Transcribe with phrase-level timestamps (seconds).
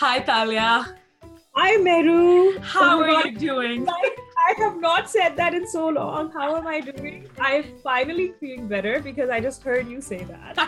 [0.00, 0.66] Hi, Talia.
[1.60, 2.56] Hi, Meru.
[2.72, 3.24] How oh are God.
[3.24, 3.80] you doing?
[3.84, 6.28] Like, I have not said that in so long.
[6.30, 7.26] How am I doing?
[7.46, 10.60] I finally feeling better because I just heard you say that.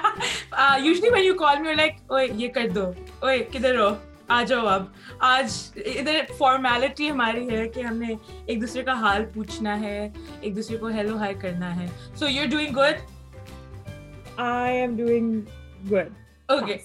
[0.65, 2.89] uh, usually, when you call me, you're like, "Oi, ye kar do.
[3.33, 3.87] Oi, kidhar ho?
[4.39, 4.83] آ جاؤ اب
[5.27, 5.55] آج
[5.95, 8.15] ادھر formality ہماری ہے کہ ہم نے
[8.47, 9.97] ایک دوسرے کا حال پوچھنا ہے
[10.41, 11.87] ایک دوسرے کو ہیلو ہائی کرنا ہے
[12.19, 13.91] so you doing good
[14.51, 15.49] I am doing
[15.91, 16.13] good
[16.55, 16.77] okay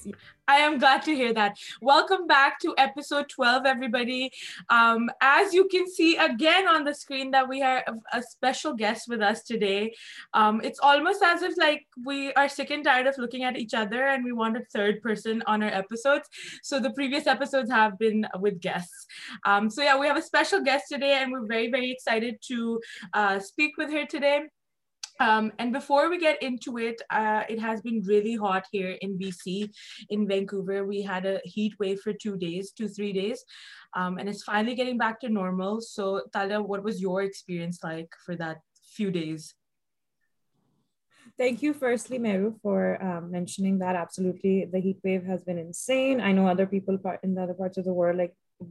[0.48, 1.58] I am glad to hear that.
[1.81, 4.31] Welcome back to episode 12, everybody.
[4.70, 9.08] Um, as you can see again on the screen that we have a special guest
[9.08, 9.95] with us today.
[10.35, 13.73] Um, it's almost as if like we are sick and tired of looking at each
[13.73, 16.30] other and we want a third person on our episodes.
[16.62, 19.08] So the previous episodes have been with guests.
[19.48, 22.80] Um, so yeah, we have a special guest today and we're very, very excited to
[23.16, 24.44] uh, speak with her today.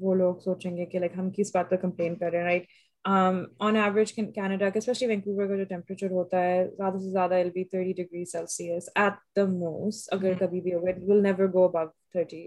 [0.00, 2.60] وہ لوگ سوچیں گے کہ like ہم کس بات پر complain کر رہے ہیں
[3.04, 7.50] آن ایوریج کینیڈا کا اسپیشلی وینکوور کا جو ٹیمپریچر ہوتا ہے زیادہ سے زیادہ will
[7.54, 11.84] be thirty degree Celsius at the most اگر کبھی بھی ہوگا will never go above
[12.12, 12.46] thirty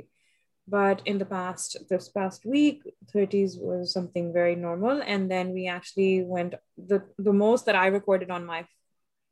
[0.76, 5.68] but in the past this past week thirties was something very normal and then we
[5.70, 6.56] actually went
[6.92, 8.64] the most that I recorded on my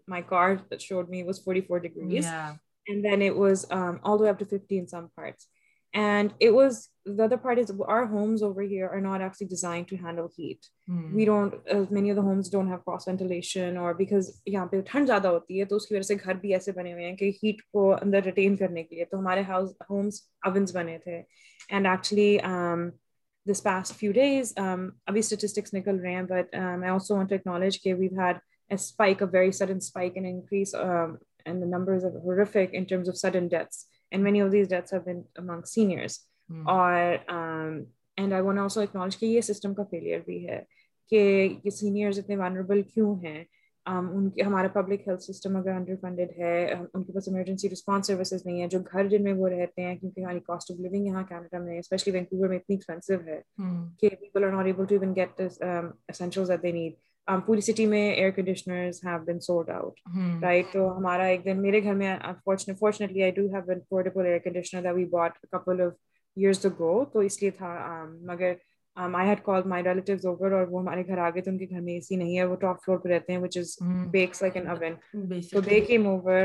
[0.08, 3.66] my car showed me was forty four degrees and then it was
[4.20, 5.48] although up to fifty in some parts
[5.94, 9.88] and it was the other part is our homes over here are not actually designed
[9.90, 10.66] to handle heat.
[10.90, 11.14] Mm.
[11.14, 14.82] We don't, as many of the homes don't have cross ventilation or because yeah, pe
[14.92, 17.30] thand zyada hoti hai, to uski wajah se ghar bhi aise bane hue hain ki
[17.42, 19.10] heat ko andar retain karne ke liye.
[19.12, 21.22] To hamare house homes ovens bane the.
[21.70, 22.84] And actually um
[23.52, 27.30] this past few days um abhi statistics nikal rahe hain but um, I also want
[27.36, 31.64] to acknowledge ke we've had a spike a very sudden spike and increase um and
[31.66, 35.06] the numbers are horrific in terms of sudden deaths and many of these deaths have
[35.12, 36.24] been among seniors.
[36.52, 36.66] Hmm.
[36.70, 36.94] اور
[38.18, 40.60] and I want also acknowledge کہ یہ system کا failure بھی ہے
[41.10, 41.18] کہ
[41.64, 43.44] یہ seniors اتنے vulnerable کیوں ہیں
[43.90, 48.08] ان کے ہمارا پبلک ہیلتھ سسٹم اگر انڈر فنڈیڈ ہے ان کے پاس ایمرجنسی رسپانس
[48.08, 51.06] سروسز نہیں ہے جو گھر جن میں وہ رہتے ہیں کیونکہ ہماری کاسٹ آف لیونگ
[51.06, 53.86] یہاں کینیڈا میں اسپیشلی وینکوور میں اتنی ایکسپینسو ہے hmm.
[54.02, 57.06] کہ people are not able to even get essentials at they need
[57.46, 60.00] پوری سٹی میں air conditioners have been sold out
[60.42, 64.40] right تو ہمارا ایک دن میرے گھر میں fortunately I do have been portable air
[64.50, 65.94] conditioner that we bought couple of
[66.36, 68.54] تو اس لیے تھا مگر
[69.04, 69.84] I had call my
[70.24, 72.16] over اور وہ ہمارے گھر گھر آ گئے تو تو ان کے میں اے سی
[72.16, 75.54] نہیں ہے وہ ٹاپ فلور پہ رہتے ہیں وچ از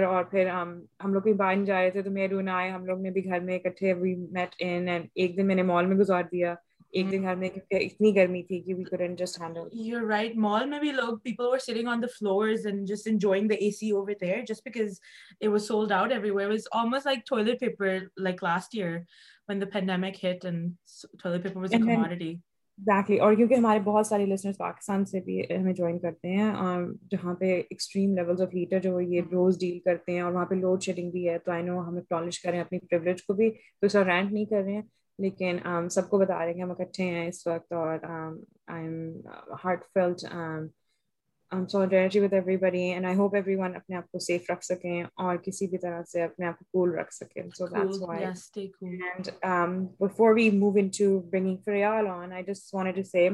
[0.08, 3.10] اور پھر ہم لوگ بھی بھی باہر جا رہے تھے تو آئے ہم لوگ نے
[3.24, 6.54] گھر میں اکٹھے وی میٹ ایک دن میں نے مال میں گزار دیا
[6.98, 8.62] ایک دن میں اتنی گرمی تھی
[10.04, 10.64] last
[18.74, 18.96] year
[19.50, 20.74] when the pandemic hit and
[21.20, 22.30] toilet paper was a commodity.
[22.82, 23.18] exactly.
[23.18, 26.48] اور اور کیونکہ ہمارے بہت سارے لسنرس پاکستان سے بھی ہمیں جوائن کرتے ہیں
[27.10, 30.54] جہاں پہ ایکسٹریم لیولز آف ہیٹر جو یہ روز ڈیل کرتے ہیں اور وہاں پہ
[30.60, 33.50] لوڈ شیڈنگ بھی ہے تو آئی نو ہم اکنالج کریں اپنی پرولیج کو بھی
[33.82, 34.82] اس کا رینٹ نہیں کر رہے ہیں
[35.24, 39.20] لیکن um, سب کو بتا رہے ہیں ہم اکٹھے ہیں اس وقت اور I am
[39.64, 40.68] heart
[41.52, 45.36] um, solidarity with everybody and I hope everyone اپنے آپ کو safe رکھ سکیں اور
[45.44, 47.76] کسی بھی طرح سے اپنے آپ کو cool رکھ سکیں so cool.
[47.76, 48.96] that's why yeah, stay cool.
[49.14, 49.74] and um,
[50.06, 53.28] before we move into bringing Faryal on I just wanted to say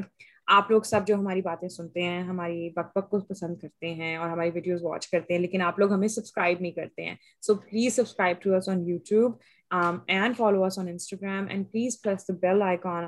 [0.57, 4.15] آپ لوگ سب جو ہماری باتیں سنتے ہیں ہماری بک بک کو پسند کرتے ہیں
[4.17, 7.55] اور ہماری ویڈیوز واچ کرتے ہیں لیکن آپ لوگ ہمیں سبسکرائب نہیں کرتے ہیں so
[7.55, 9.33] please subscribe to us on YouTube
[9.73, 11.07] um, and And follow us on on on Instagram.
[11.47, 13.07] Instagram please press the bell icon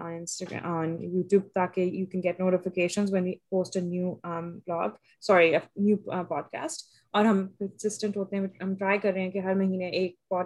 [1.04, 1.52] YouTube
[1.84, 2.40] you can get
[6.34, 6.80] podcast.
[7.18, 10.46] اور ہم ٹرائی کر رہے ہیں کہ ہر مہینے اور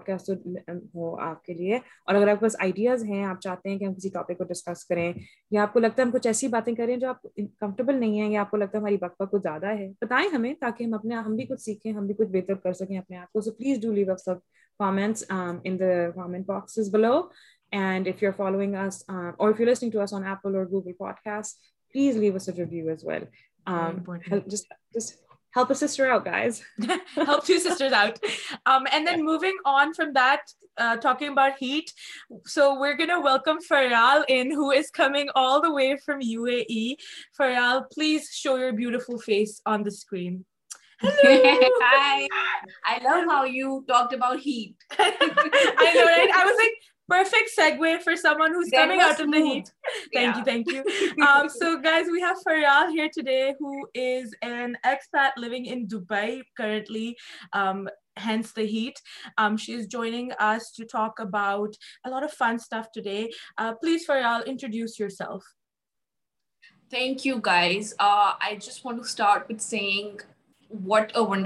[1.27, 4.86] اگر آپ کے پاس آئیڈیاز ہیں آپ چاہتے ہیں کہ ہم کسی ٹاپک کو ڈسکس
[4.88, 5.12] کریں
[5.51, 8.30] یا آپ کو لگتا ہے ہم کچھ ایسی باتیں کریں جو آپ کمفرٹیبل نہیں ہیں
[8.33, 11.15] یا آپ کو لگتا ہے ہماری بک کچھ زیادہ ہے بتائیں ہمیں تاکہ ہم اپنے
[11.25, 13.39] ہم بھی کچھ سیکھیں ہم بھی کچھ بہتر کر سکیں اپنے آپ کو
[14.80, 15.00] talk
[31.62, 31.92] hate
[32.50, 35.60] so we're welcome for all and who is coming all
[36.06, 36.94] from U A
[37.38, 40.42] for all please show your beautiful face on the screen
[41.03, 42.25] please
[64.07, 65.51] for introduce yourself
[66.89, 69.38] thank you guys I just a
[70.81, 71.44] little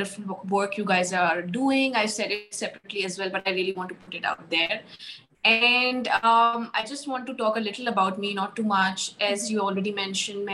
[7.88, 10.50] about me not too much as you already mention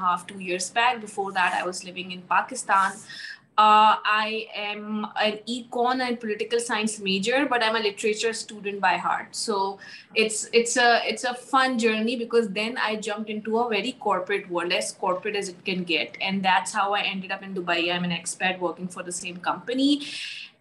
[0.00, 1.32] half two years back before
[3.58, 8.96] Uh, I am an econ and political science major, but I'm a literature student by
[8.96, 9.36] heart.
[9.36, 9.78] So
[10.14, 15.36] it's a fun journey, because then I jumped into a very corporate world, as corporate
[15.36, 16.16] as it can get.
[16.22, 17.94] And that's how I ended up in Dubai.
[17.94, 20.00] I'm an expat working for the same company.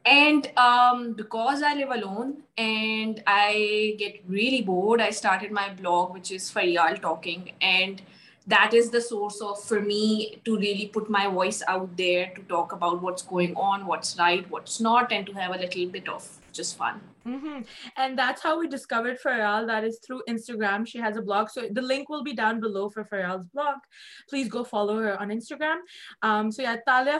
[0.03, 6.11] And um, because I live alone and I get really bored, I started my blog,
[6.11, 7.53] which is Faryal Talking.
[7.61, 8.01] And
[8.49, 12.03] that is the source of me to really put my voice out to
[12.49, 15.03] talk about us not
[15.33, 15.75] tote
[16.07, 16.23] duff
[16.57, 16.93] just one
[17.25, 18.65] through
[20.27, 23.77] Instagram she has a blog so the link will be down blog
[24.31, 26.75] please go follow Instagram so ya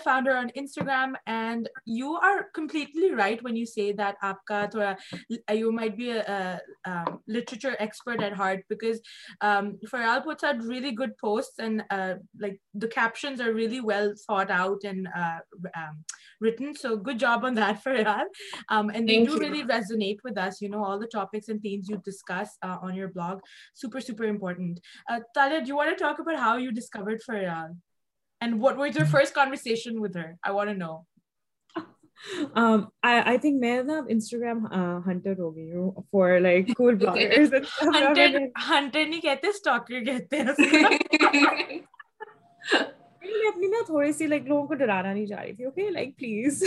[0.06, 1.13] found on Instagram
[1.98, 4.65] you are completely right when you see that آپ کا
[11.00, 11.71] good postings
[13.56, 15.03] really well thought out and
[16.81, 19.62] so good job on that فوری
[19.92, 20.62] resonate with us.
[20.62, 23.40] You know, all the topics and themes you discuss uh, on your blog,
[23.74, 24.80] super, super important.
[25.10, 27.76] Uh, Talia, do you want to talk about how you discovered Farah?
[28.40, 30.38] And what was your first conversation with her?
[30.44, 31.06] I want to know.
[32.54, 37.66] Um, I, I think I have Instagram uh, hunter Romeo for like cool bloggers.
[37.80, 39.06] Hunter, hunter,
[39.52, 40.04] stalker.
[43.50, 46.64] اپنی نا تھوڑی سی like لوگوں کو ڈرانا نہیں جا رہی تھی okay like please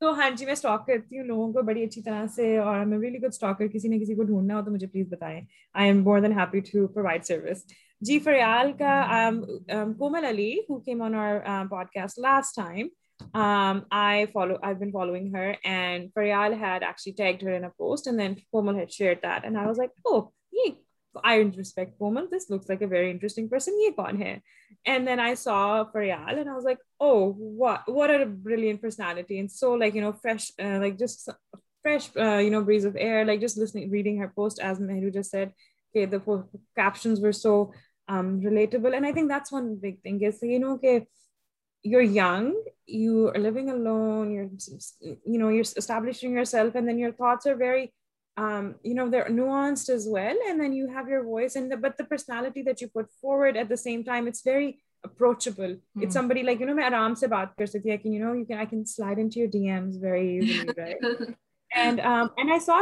[0.00, 2.96] تو ہاں جی میں اسٹاک کرتی ہوں لوگوں کو بڑی اچھی طرح سے اور ہمیں
[2.98, 5.40] گڈ اسٹاکر کسی کسی کو ڈھونڈنا ہو ہو تو مجھے پلیز بتائیں
[5.72, 7.62] I am more than happy to provide service
[8.06, 9.38] جی فریال کا um,
[9.78, 10.52] um, Komal Ali
[10.84, 11.36] came on our
[11.94, 12.86] podcast last time
[21.24, 24.36] I respect woman this looks like a very interesting person یہ کون ہے
[24.84, 27.32] and then I saw Faryal and I was like oh
[27.96, 31.28] what are brilliant personality and so like you know fresh like just
[31.82, 35.30] fresh you know breeze of air like just listening reading her post as Mehru just
[35.30, 35.48] said
[35.94, 36.18] کہ the
[36.52, 37.62] captions were so
[38.48, 40.98] relatable and I think that's one big thing is you know کہ
[41.84, 42.52] you are young
[43.02, 47.86] you are living alone you know you establishing yourself and then your thoughts are very
[48.86, 52.26] you know those well and then you have you voice and puts
[52.94, 54.70] forward at the same time very
[55.04, 58.44] approachable at somebody like you نو میں آرام سے بات کر سکتی ہوں
[61.76, 62.74] لائکو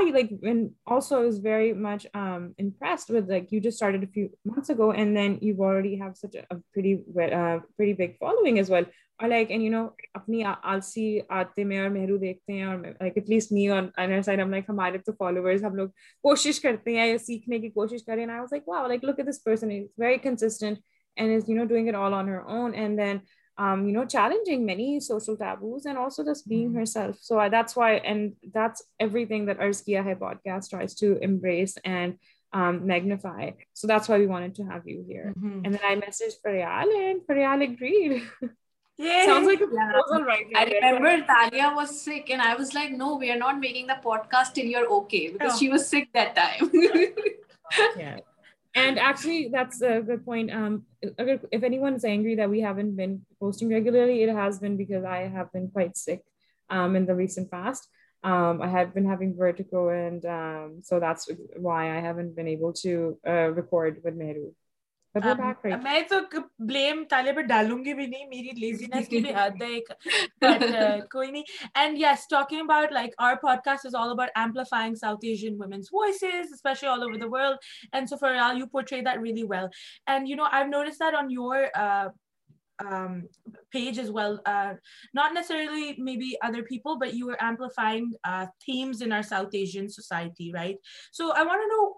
[10.14, 12.80] اپنی آلسی آتے میں اور مہرو دیکھتے ہیں
[15.04, 15.88] تو فالوور ہم لوگ
[16.22, 18.42] کوشش کرتے ہیں سیکھنے کی کوشش کر رہے ہیں
[23.56, 26.78] um, you know, challenging many social taboos and also just being mm-hmm.
[26.78, 27.16] herself.
[27.20, 32.18] So I, that's why, and that's everything that Arskia Hai podcast tries to embrace and
[32.52, 33.52] um, magnify.
[33.72, 35.32] So that's why we wanted to have you here.
[35.38, 35.60] Mm-hmm.
[35.64, 38.22] And then I messaged Faryal and Faryal agreed.
[38.96, 40.24] Yeah, sounds like a proposal yeah.
[40.24, 40.60] right now.
[40.60, 41.48] I remember yeah.
[41.50, 44.66] Talia was sick and I was like, no, we are not making the podcast till
[44.66, 45.58] you're okay because oh.
[45.58, 46.70] she was sick that time.
[47.98, 48.18] yeah.
[48.74, 53.68] and actually that's a good point um if anyone's angry that we haven't been posting
[53.70, 56.22] regularly it has been because i have been quite sick
[56.70, 57.88] um in the recent past
[58.24, 62.72] um i have been having vertigo and um so that's why i haven't been able
[62.72, 64.52] to uh, record with mehru
[65.16, 66.16] میں تو
[66.66, 69.90] blame تالے پہ ڈالوں گی بھی نہیں میری لیزینس کی بھی حد ہے ایک
[70.44, 71.42] uh, کوئی نہیں
[71.80, 75.92] and yes talking about like our podcast is all all about amplifying South Asian women's
[75.92, 79.44] voices specially over the world and and so for you you portray that that really
[79.50, 81.64] well no I notice on your
[82.80, 83.28] Um,
[83.70, 84.40] page as well.
[84.46, 84.74] Uh,
[85.14, 89.88] not necessarily maybe other people, but you were amplifying uh, themes in our South Asian
[89.88, 90.76] society, right?
[91.12, 91.90] So I want to know,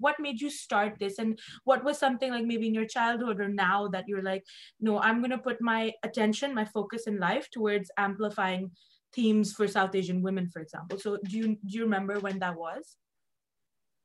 [0.00, 3.48] what made you start this, and what was something like maybe in your childhood or
[3.48, 4.42] now that you're like,
[4.80, 8.70] no, I'm going to put my attention, my focus in life towards amplifying
[9.14, 10.98] themes for South Asian women, for example.
[10.98, 12.94] So do you remember when that was?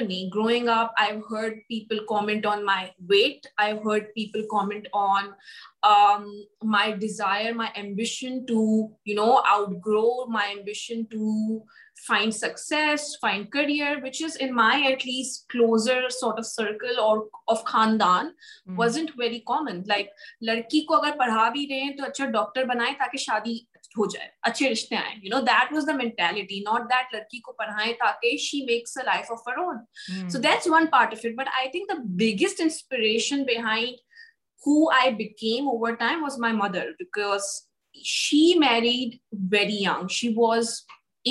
[19.18, 23.58] Very common like لڑکی کو اگر پڑھا بھی رہے تو اچھا doctor بنائے تاکہ شادی
[23.98, 27.52] ہو جائے اچھے رشتے آئیں you know that was the mentality not that لڑکی کو
[27.58, 31.34] پڑھائیں تاکہ she makes a life of her own so that's one part of it
[31.38, 33.94] but I think the biggest inspiration behind
[34.66, 37.46] who I became over time was my mother because
[38.04, 39.18] she married
[39.52, 40.74] very young she was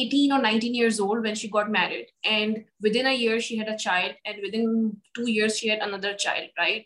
[0.01, 3.67] eighteen or nineteen years old when she got married and within year she had
[3.69, 6.85] a child and with in two years she had another child right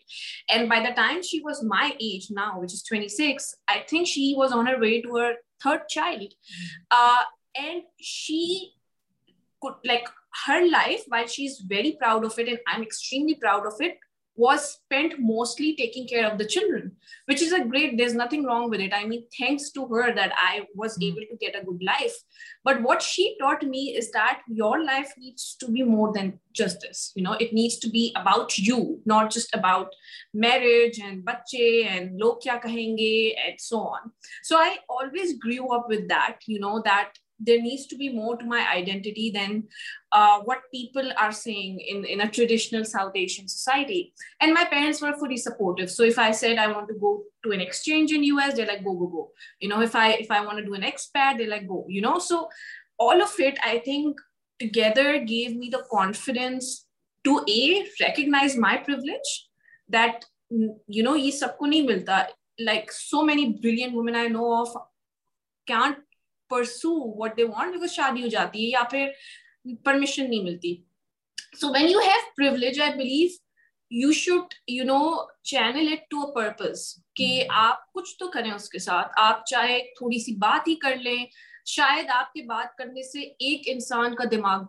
[0.52, 4.06] and by the time she was my age now which is twenty six I think
[4.08, 5.32] she was on her way to her
[5.62, 6.34] third child.
[6.48, 6.64] Hmm.
[6.90, 7.22] Uh,
[7.56, 8.72] and she
[9.60, 10.08] could, like,
[10.46, 13.96] her life, while she's very proud of it, and I'm extremely proud of it,
[14.38, 16.88] was taking care of the children
[17.28, 18.78] which is a great there's nothing wrong why
[19.08, 21.82] ma'am I get a guff
[22.66, 25.12] but what she taught me is that you life
[26.18, 27.12] then justice
[30.46, 30.74] میرے
[31.26, 33.14] بچے and لوگ کیا کہیں گے
[37.46, 39.60] دیر needs to be mote my identity then
[40.46, 41.10] what people
[42.32, 44.00] traditional south Asian society
[44.40, 45.02] and my parents
[54.76, 56.84] together give me the confidence
[58.58, 59.04] my purge
[59.92, 60.24] that
[60.94, 62.18] you know یہ سب کو نہیں ملتا
[62.64, 64.76] like so many billion women I know of
[66.50, 66.90] person
[67.20, 69.08] what they want because شادی ہو جاتی ہے یا پھر
[69.84, 70.74] پرمیشن نہیں ملتی
[71.60, 73.28] so when you have privilege I believe
[74.00, 74.98] you should you know
[75.52, 76.86] channel it to a purpose
[77.16, 77.28] کہ
[77.64, 81.24] آپ کچھ تو کریں اس کے ساتھ آپ چاہے تھوڑی سی بات ہی کر لیں
[81.76, 84.60] شاید آپ کے بات کرنے سے ایک انسان کا دماغ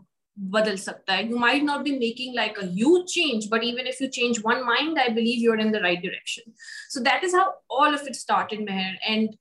[0.53, 4.01] بدل سکتا ہے you might not be making like a huge change but even if
[4.01, 6.51] you change one mind I believe you are in the right direction
[6.93, 7.49] so that is how
[7.83, 9.35] all of it start in Mehr and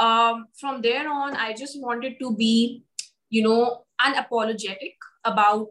[0.00, 2.84] Um, from there on, I just wanted to be,
[3.36, 4.94] unapologetic
[5.24, 5.68] about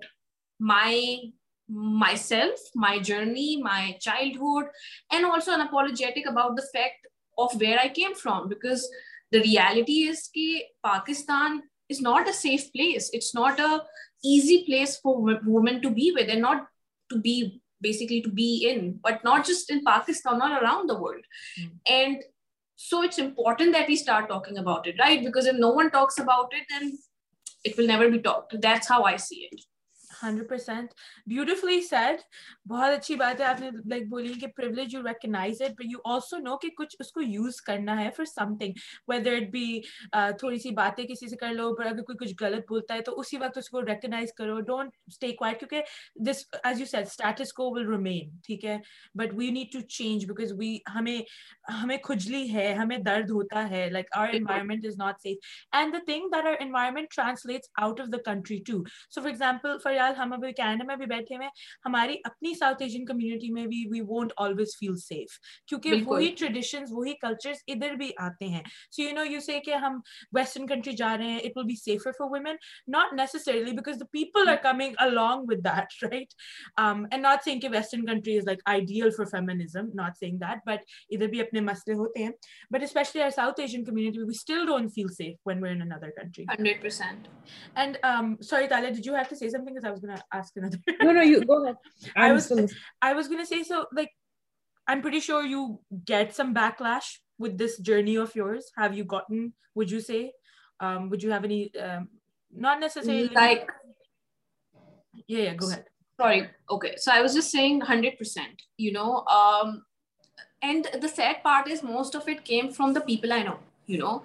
[0.60, 4.66] myself, my journey, my childhood,
[5.12, 7.06] and also unapologetic about the fact
[7.38, 8.90] of where I came from, because
[9.32, 13.10] the reality is that Pakistan is not a safe place.
[13.14, 13.82] It's not a
[14.24, 16.66] easy place for women to be with, and not
[17.12, 21.26] to be, basically to be in, but not just in Pakistan, not around the world.
[21.60, 21.68] Hmm.
[22.00, 22.20] And
[22.82, 25.22] so it's important that we start talking about it, right?
[25.22, 26.98] Because if no one talks about it, then
[27.66, 28.56] it will never be talked.
[28.62, 29.58] That's how I see it.
[30.24, 30.92] Hundred percent
[31.30, 32.20] beautifully said
[32.70, 36.38] بہت اچھی بات ہے آپ نے like بولی کہ privilege you you recognize it also
[36.44, 38.74] no کہ کچھ اس کو یوز کرنا ہے for something
[39.12, 39.82] whether it بھی
[40.40, 43.20] تھوڑی سی باتیں کسی سے کر لو پر اگر کوئی کچھ غلط بولتا ہے تو
[43.20, 45.82] اسی وقت اس کو ریکگنائز کرو ڈونٹ اسٹے کوائٹ کیونکہ
[46.30, 48.78] this as you set status quo will remain ٹھیک ہے
[49.24, 51.18] but we need to change because we ہمیں
[51.82, 56.00] ہمیں کھجلی ہے ہمیں درد ہوتا ہے like our environment is not safe and the
[56.12, 60.20] thing that our environment translates out of the country to so for example four سال
[60.22, 61.48] ہم کینیڈا میں بھی بیٹھے ہوئے
[61.86, 65.38] ہماری اپنی ساؤتھ ایشین کمیونٹی میں بھی بھی بھی we won't always feel safe
[65.68, 67.16] کیونکہ وہی وہی
[67.74, 70.00] ادھر ادھر آتے ہیں ہیں سو یو یو نو کہ کہ ہم
[70.38, 72.54] ویسٹرن کنٹری جا رہے it will be far
[72.94, 73.14] not
[73.76, 74.98] because the people are coming
[81.50, 82.24] اپنے مسئلے ہوتے
[89.14, 90.88] ہیں sad
[111.44, 113.56] part most of came from the people I know
[113.92, 114.18] you know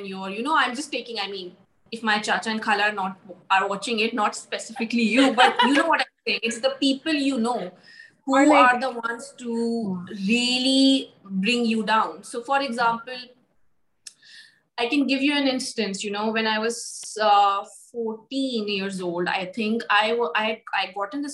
[14.76, 16.08] I can give you an instance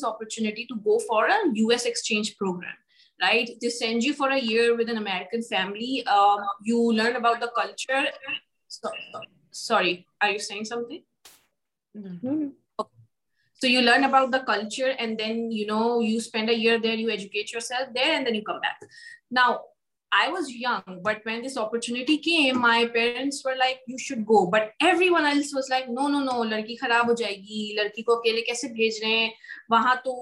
[0.04, 2.74] opportunity to go for exchange program
[3.20, 4.22] فمیلینؤٹر
[9.52, 9.94] sorry
[10.64, 10.94] something
[13.60, 14.88] so you learn about داچر
[20.12, 20.76] no
[26.08, 29.30] no no لڑکی خراب ہو جائے گی لڑکی کو اکیلے کیسے بھیج رہے ہیں
[29.70, 30.14] وہاں تو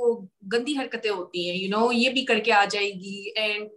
[0.52, 3.68] گندی حرکتیں ہوتی ہیں یو نو یہ بھی کر کے آ جائے گی and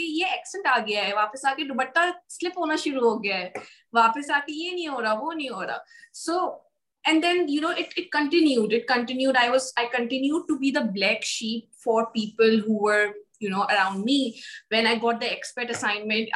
[4.51, 5.75] یہ رہا وہ نہیں ہو رہا
[6.25, 6.39] so
[7.07, 7.71] and then you know
[8.11, 10.19] continued I was I
[10.71, 12.01] black sheep for
[13.49, 14.21] no around me
[14.71, 16.29] when I the expert assignment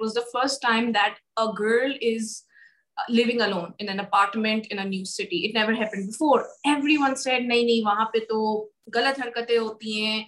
[0.00, 0.64] was the first
[3.08, 4.68] لگنٹمنٹ
[7.46, 8.40] نہیں وہاں پہ تو
[8.94, 10.24] غلط حرکتیں ہوتی ہیں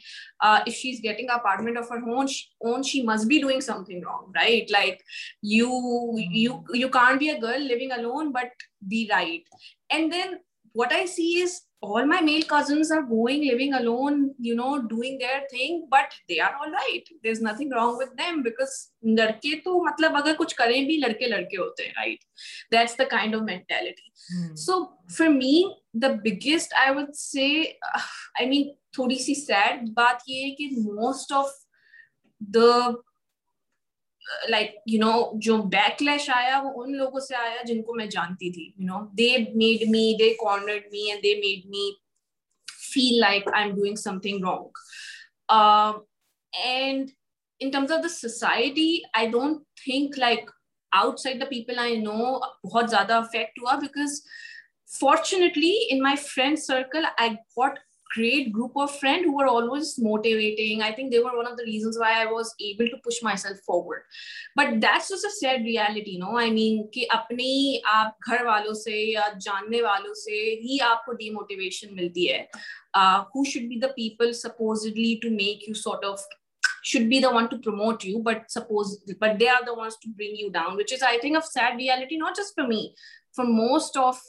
[7.22, 9.48] گرل لگن but be right
[9.88, 10.34] and then
[10.78, 11.32] what I see
[11.86, 12.48] ڑکے
[19.64, 22.24] تو مطلب اگر کچھ کریں بھی لڑکے لڑکے ہوتے ہیں right
[22.72, 24.82] that's the kind of mentality so
[25.16, 25.70] fair mean
[26.02, 31.32] the biggest I would see I mean تھوڑی سی سیڈ بات یہ ہے کہ most
[31.42, 31.50] of
[32.54, 32.70] the
[34.50, 35.10] like you know
[35.42, 38.86] جو بیک لیش آیا وہ ان لوگوں سے آیا جن کو میں جانتی تھی you
[38.88, 39.28] know they
[39.62, 40.86] made me the corner
[47.92, 50.50] of the society I don't think like
[51.20, 52.16] outside the people I know
[52.64, 54.20] بہت زیادہ افیکٹ ہوا because
[54.98, 57.78] fortunately in my friend circle I got
[58.16, 59.26] great group of friend
[63.22, 64.76] my self forward
[65.66, 67.78] reality no I mean
[68.46, 69.04] والوں سے
[69.44, 72.28] جاننے والوں سے ہی آپ کو demotivation
[72.96, 74.26] not
[82.36, 82.80] just for me
[83.36, 84.22] for most of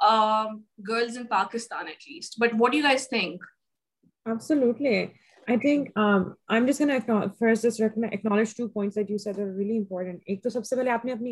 [0.00, 1.18] اپنی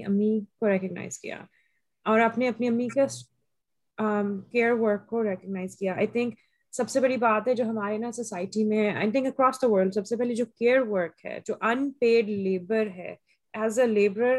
[0.05, 0.39] امی
[2.95, 3.07] کے
[5.47, 5.67] ریکگنا
[6.77, 8.93] سب سے بڑی بات ہے جو ہمارے نا سوسائٹی میں
[11.47, 13.15] جو ان پیڈ لیبر ہے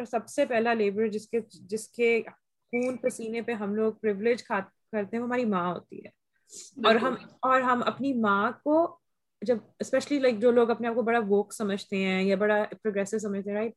[0.10, 2.20] سب سے پہلا لیبر جس کے
[2.72, 6.10] خون پسینے پہ ہم لوگ پرولیج کرتے ہیں وہ ہماری ماں ہوتی ہے
[6.88, 7.16] اور ہم
[7.50, 8.76] اور ہم اپنی ماں کو
[9.46, 13.20] جب اسپیشلی لائک جو لوگ اپنے آپ کو بڑا ووک سمجھتے ہیں یا بڑا پروگرسو
[13.20, 13.74] سمجھتے ہیں رائٹ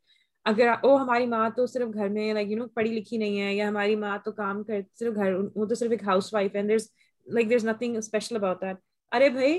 [0.50, 3.52] اگر او ہماری ماں تو صرف گھر میں لائک یو نو پڑھی لکھی نہیں ہے
[3.54, 6.62] یا ہماری ماں تو کام کر صرف گھر وہ تو صرف ایک ہاؤس وائف ہے
[6.62, 8.76] like there is nothing special about that
[9.16, 9.58] ارے بھائی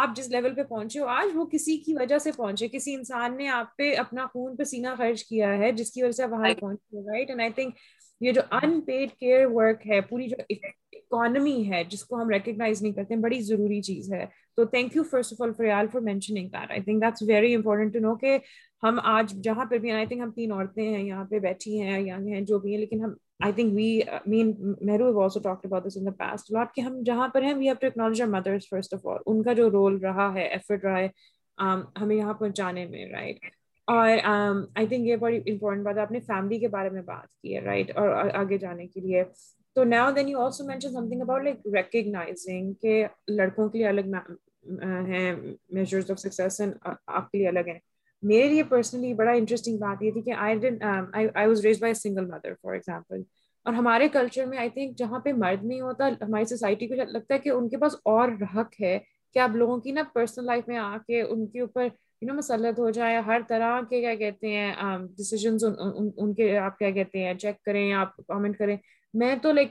[0.00, 3.36] آپ جس لیول پہ پہنچے ہو آج وہ کسی کی وجہ سے پہنچے کسی انسان
[3.36, 6.52] نے آپ پہ اپنا خون پسینہ خرچ کیا ہے جس کی وجہ سے آپ وہاں
[6.60, 7.74] پہنچے رائٹ اینڈ آئی تھنک
[8.20, 12.82] یہ جو ان پیڈ کیئر ورک ہے پوری جو اکانمی ہے جس کو ہم ریکگنائز
[12.82, 14.24] نہیں کرتے ہیں بڑی ضروری چیز ہے
[14.56, 17.54] تو thank you first of all for all for mentioning that I think that's very
[17.54, 18.38] important to know کہ
[18.82, 21.98] ہم آج جہاں پہ بھی آئی تھنک ہم تین عورتیں ہیں یہاں پہ بیٹھی ہیں
[22.08, 24.52] ینگ ہیں جو بھی ہیں لیکن ہم I think we mean
[24.86, 27.66] Mehru also talk about this in the past lot کہ ہم جہاں پر ہیں we
[27.66, 30.98] have to acknowledge mothers first of all in کا جو رول رہا ہے ایفرٹ رہا
[30.98, 31.08] ہے
[32.00, 33.52] ہمیں یہاں پہنچانے میں رائٹ right?
[33.90, 37.54] اور آئی تھنک یہ بڑی امپورٹنٹ بات ہے اپنے فیملی کے بارے میں بات کی
[37.54, 38.08] ہے رائٹ اور
[38.40, 39.22] آگے جانے کے لیے
[39.74, 44.14] تو now then you also mention something about like recognizing کہ لڑکوں کے لیے الگ
[45.08, 45.32] ہیں
[45.74, 46.74] میجرز آف سکسیز اینڈ
[47.06, 47.78] آپ کے لیے الگ ہیں
[48.30, 51.94] میرے لیے پرسنلی بڑا انٹرسٹنگ بات یہ تھی کہ I done I was raise by
[51.94, 53.22] single mother for example
[53.64, 57.34] اور ہمارے کلچر میں آئی تھنک جہاں پہ مرد نہیں ہوتا ہماری سوسائٹی کو لگتا
[57.34, 58.98] ہے کہ ان کے پاس اور حق ہے
[59.34, 61.88] کہ آپ لوگوں کی نا پرسنل لائف میں آ کے ان کے اوپر
[62.22, 64.72] یو نو مسلط ہو جائے ہر طرح کے کیا کہتے ہیں
[65.16, 65.64] ڈسیزنس
[66.16, 68.76] ان کے آپ کیا کہتے ہیں چیک کریں آپ کامنٹ کریں
[69.22, 69.70] میں تو لائک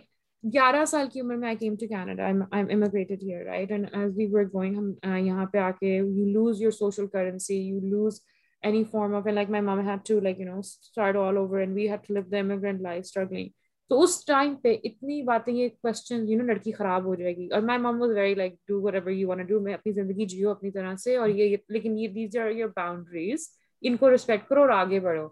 [0.53, 4.25] گیارہ سال کی عمر میں I came to Canada immigrated here right and as we
[4.33, 4.91] were going ہم
[5.25, 8.19] یہاں پہ آ کے you lose your social currency you lose
[8.63, 11.75] any form of like my mom had to like you know start all over and
[11.75, 13.47] we had to live the immigrant life struggling
[13.91, 17.47] تو اس time پہ اتنی باتیں یہ question you know لڑکی خراب ہو جائے گی
[17.53, 20.49] اور my mom was very like do do ever you want میں اپنی زندگی جیو
[20.51, 23.47] اپنی طرح سے اور یہ یہ لیکن دیز آر یور باؤنڈریز
[23.89, 25.27] ان کو ریسپیکٹ کرو اور آگے بڑھو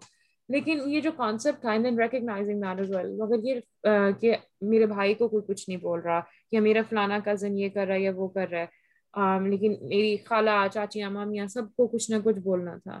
[0.54, 4.34] لیکن یہ جو کانسیپٹ تھا ریکگنائزنگ از ویل مگر یہ کہ
[4.70, 6.20] میرے بھائی کو کوئی کچھ نہیں بول رہا
[6.52, 8.60] یا میرا فلانا کزن یہ کر رہا ہے یا وہ کر رہا
[9.42, 13.00] ہے لیکن میری خالہ چاچیاں مامیا سب کو کچھ نہ کچھ بولنا تھا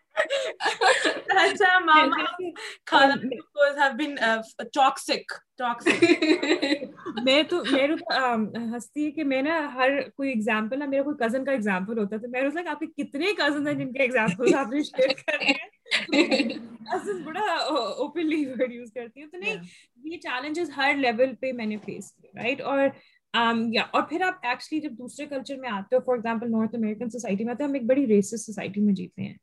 [7.23, 7.93] میں تو میرے
[8.55, 10.33] ہنستی ہے کہ میں نا ہر کوئی
[11.19, 11.77] کزن کا
[13.47, 13.57] تو
[19.37, 19.55] نہیں
[20.03, 22.87] یہ چیلنجز ہر لیول پہ میں نے فیس رائٹ اور
[24.09, 27.53] پھر آپ ایکچولی جب دوسرے کلچر میں آتے ہو for example north American society میں
[27.53, 29.33] آتے ہیں ہم ایک بڑی ریسس سوسائٹی میں جیتے ہیں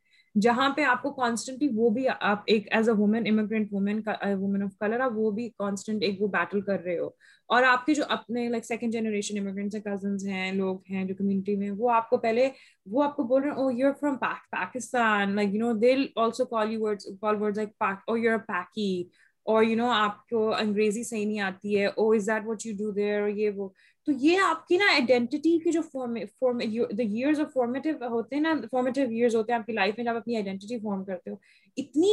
[0.43, 4.63] جہاں پہ آپ کو کانسٹنٹلی وہ بھی آپ ایک as a woman immigrant woman woman
[4.63, 7.09] of colour آپ وہ بھی کانسٹنٹ ایک وہ بیٹل کر رہے ہو
[7.55, 11.15] اور آپ کے جو اپنے لائک سیکنڈ جنریشن امیگرینٹس ہیں کزنس ہیں لوگ ہیں جو
[11.19, 12.49] کمیونٹی میں وہ آپ کو پہلے
[12.91, 16.05] وہ آپ کو بول رہے ہیں او you are from Pakistan like you know they'll
[16.25, 19.03] also call you word call word like oh you are Paki
[19.53, 22.73] اور یو نو آپ کو انگریزی صحیح نہیں آتی ہے او is that what you
[22.79, 23.69] do there یہ وہ
[24.09, 25.81] تو یہ آپ کی نا آئیڈینٹی کے جو
[27.01, 30.17] ایئرز آف فارمیٹیو ہوتے ہیں نا فارمیٹیو ایئرز ہوتے ہیں آپ کی لائف میں جب
[30.17, 31.37] اپنی آئیڈینٹی فارم کرتے ہو
[31.83, 32.13] اتنی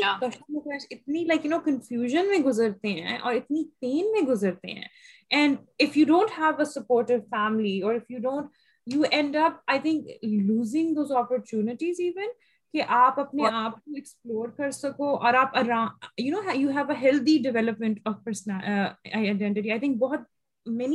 [0.96, 4.84] اتنی لائک یو نو کنفیوژن میں گزرتے ہیں اور اتنی پین میں گزرتے ہیں
[5.40, 9.62] and if you don't have a supportive family اور if you don't you end up
[9.68, 10.10] I think
[10.52, 12.34] losing those opportunities even
[12.74, 15.58] کہ آپ اپنے آپ کو ایکسپلور کر سکو اور آپ
[16.18, 20.34] you know you have a healthy development of personality identity I think بہت
[20.66, 20.92] فارم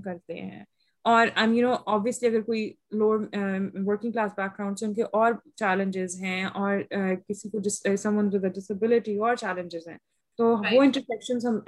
[0.00, 0.64] کرتے ہیں
[1.06, 1.24] اور
[5.56, 7.60] چیلنجز um, ہیں اور uh, کسی کو
[9.40, 9.98] چیلنجز uh, ہیں
[10.38, 11.58] تو وہ انٹرفیکشن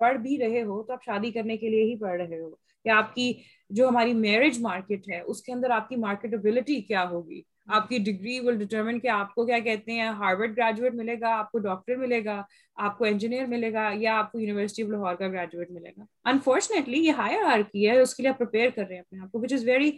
[0.01, 2.51] پڑھ بھی رہے ہو تو آپ شادی کرنے کے لیے ہی پڑھ رہے ہو
[2.85, 3.33] کہ آپ کی
[3.77, 7.41] جو ہماری میرج مارکیٹ ہے اس کے اندر آپ کی مارکیٹبلٹی کیا ہوگی
[7.75, 11.35] آپ کی ڈگری ول ڈیٹرمن کہ آپ کو کیا کہتے ہیں ہارورڈ گریجویٹ ملے گا
[11.39, 12.41] آپ کو ڈاکٹر ملے گا
[12.87, 16.05] آپ کو انجینئر ملے گا یا آپ کو یونیورسٹی آف لاہور کا گریجویٹ ملے گا
[16.31, 19.23] انفارچونیٹلی یہ ہائر آر کی ہے اس کے لیے آپ پرپیئر کر رہے ہیں اپنے
[19.23, 19.91] آپ کو which is very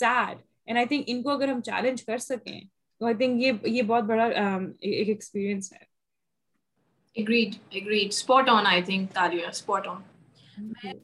[0.00, 2.60] sad and I think ان کو اگر ہم چیلنج کر سکیں
[2.98, 4.24] تو آئی تھنک یہ یہ بہت بڑا
[4.80, 5.90] ایک ایکسپیرئنس ہے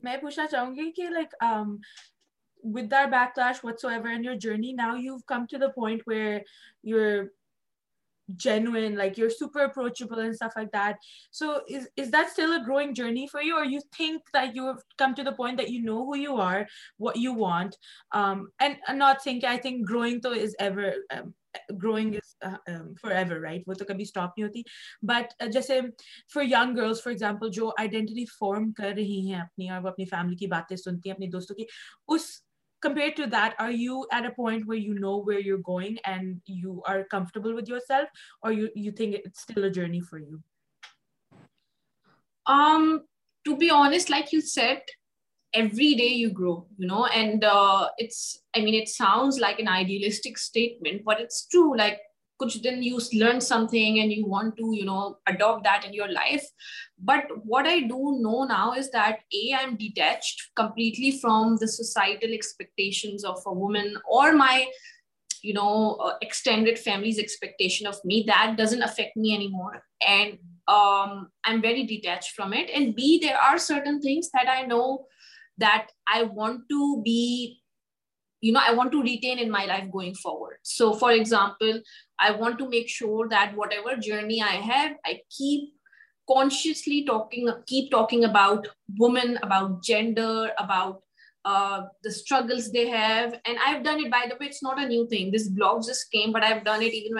[0.02, 1.35] میں پوچھنا چاہوں گی کہ لائک
[2.62, 3.64] وت دیکش
[6.83, 7.25] یور
[8.38, 9.07] جرنی
[12.94, 13.62] جرنی فارم
[17.18, 17.75] نوانٹ
[18.94, 19.27] ناٹ
[21.83, 22.12] گروئنگ
[23.64, 24.62] تو کبھی اسٹاپ نہیں ہوتی
[25.09, 25.81] بٹ جیسے
[26.35, 30.05] for young girls for example جو آئیڈینٹی فارم کر رہی ہیں اپنی اور وہ اپنی
[30.11, 31.64] فیملی کی باتیں سنتی ہیں اپنے دوستوں کی
[32.14, 32.31] اس
[32.81, 36.40] compared to that, are you at a point where you know where you're going and
[36.47, 38.09] you are comfortable with yourself,
[38.42, 40.40] or you think it's still a journey for you?
[42.47, 43.03] Um,
[43.44, 44.83] to be honest, like you said,
[45.53, 46.66] every day you grow,
[47.14, 51.77] and uh, it sounds like an idealistic statement, but it's true.
[51.77, 51.97] Like
[52.38, 54.98] کچھ دن you learn something and you want to you know
[55.31, 56.42] adapt that in your life
[57.11, 61.66] but what I do know now is that a I am detached completely from the
[61.77, 64.64] societal expectations of a woman اور my
[65.44, 65.68] you know
[66.20, 69.74] extended families expectation of me that doesn't affect me any more
[70.14, 70.35] and
[70.74, 74.85] I am very detach from it and be there are certain things that I know
[75.62, 77.20] that I want to be
[78.42, 79.46] new thing
[95.33, 97.18] this blocking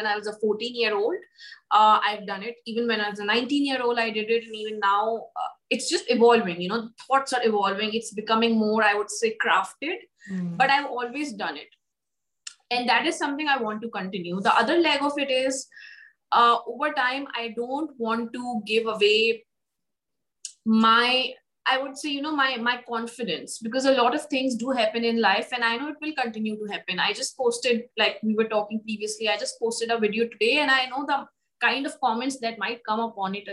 [4.81, 5.07] now
[5.71, 6.47] other
[14.77, 15.19] like of
[16.31, 19.13] اٹور time I don't want to give away
[20.81, 21.33] my
[21.71, 26.67] I would save no my my confidence because a lot of thing do help continue
[26.67, 27.67] ٹوپن I جس post
[28.03, 30.55] لائکسلیسٹیڈ video today
[31.63, 33.53] reality وومیگر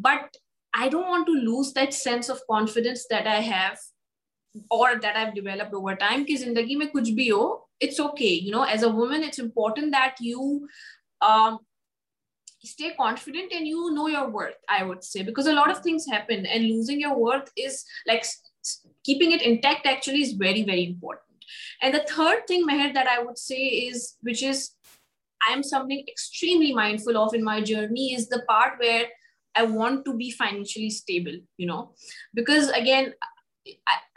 [0.00, 0.36] but
[0.80, 2.30] I want since
[3.10, 3.46] I
[5.34, 8.36] ڈیلپی میں کچھ بھی ہوٹس okay
[12.64, 16.06] stay confident and you know your worth, I would say, because a lot of things
[16.10, 18.24] happen and losing your worth is like
[19.04, 21.20] keeping it intact actually is very, very important.
[21.82, 24.70] And the third thing, Meher, that I would say is, which is
[25.42, 29.06] I'm something extremely mindful of in my journey, is the part where
[29.54, 31.92] I want to be financially stable, you know,
[32.32, 33.14] because again,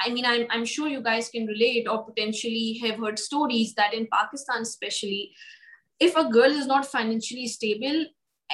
[0.01, 4.07] I mean, I'm sure you guys can relate or potentially have heard stories that in
[4.11, 5.33] Pakistan, especially,
[5.99, 8.05] if a girl is not financially stable,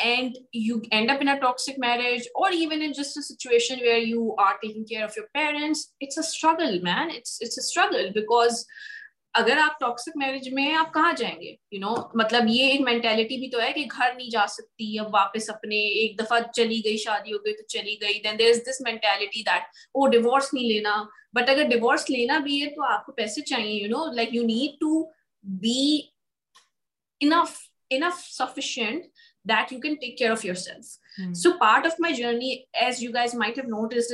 [0.01, 3.97] and you end up in a toxic marriage اور even in just a situation where
[4.07, 8.09] you are taking care of your parents it's a struggle man it's it's a struggle
[8.15, 8.65] because
[9.39, 13.37] اگر آپ toxic marriage میں آپ کہاں جائیں گے you know مطلب یہ ایک مینٹیلٹی
[13.39, 16.97] بھی تو ہے کہ گھر نہیں جا سکتی اب واپس اپنے ایک دفعہ چلی گئی
[17.03, 19.63] شادی ہو گئی تو چلی گئی then there is this mentality that
[19.95, 21.03] oh divorce نہیں لینا
[21.35, 24.43] بٹ اگر ڈیوورس لینا بھی ہے تو آپ کو پیسے چاہیے you know like you
[24.47, 25.03] need to
[25.61, 25.85] be
[27.25, 27.57] enough
[27.91, 29.05] enough sufficient
[29.49, 32.53] that you can take care of your self so part of my journey
[32.85, 34.11] as you guys my type notes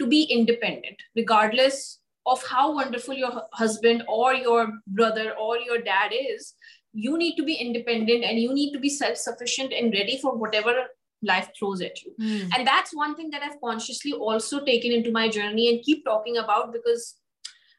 [0.00, 1.82] وومنسنٹ be independent regardless
[2.26, 6.54] of how wonderful your husband or your brother or your dad is,
[6.92, 10.74] you need to be independent and you need to be self-sufficient and ready for whatever
[11.22, 12.12] life throws at you.
[12.20, 12.50] Mm.
[12.56, 16.36] And that's one thing that I've consciously also taken into my journey and keep talking
[16.36, 17.16] about, because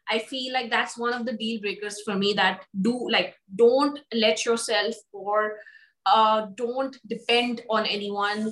[0.10, 4.96] I feel like that's one of the deal breakers for me, that don't let yourself
[5.12, 5.54] or
[6.06, 8.52] uh, don't depend on anyone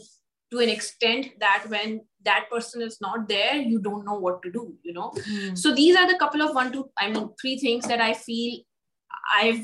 [0.52, 4.52] to an extent that when that person is not there you don't know what to
[4.52, 5.58] do you know mm.
[5.58, 8.60] so these are the couple of one two i mean three things that i feel
[9.36, 9.64] i've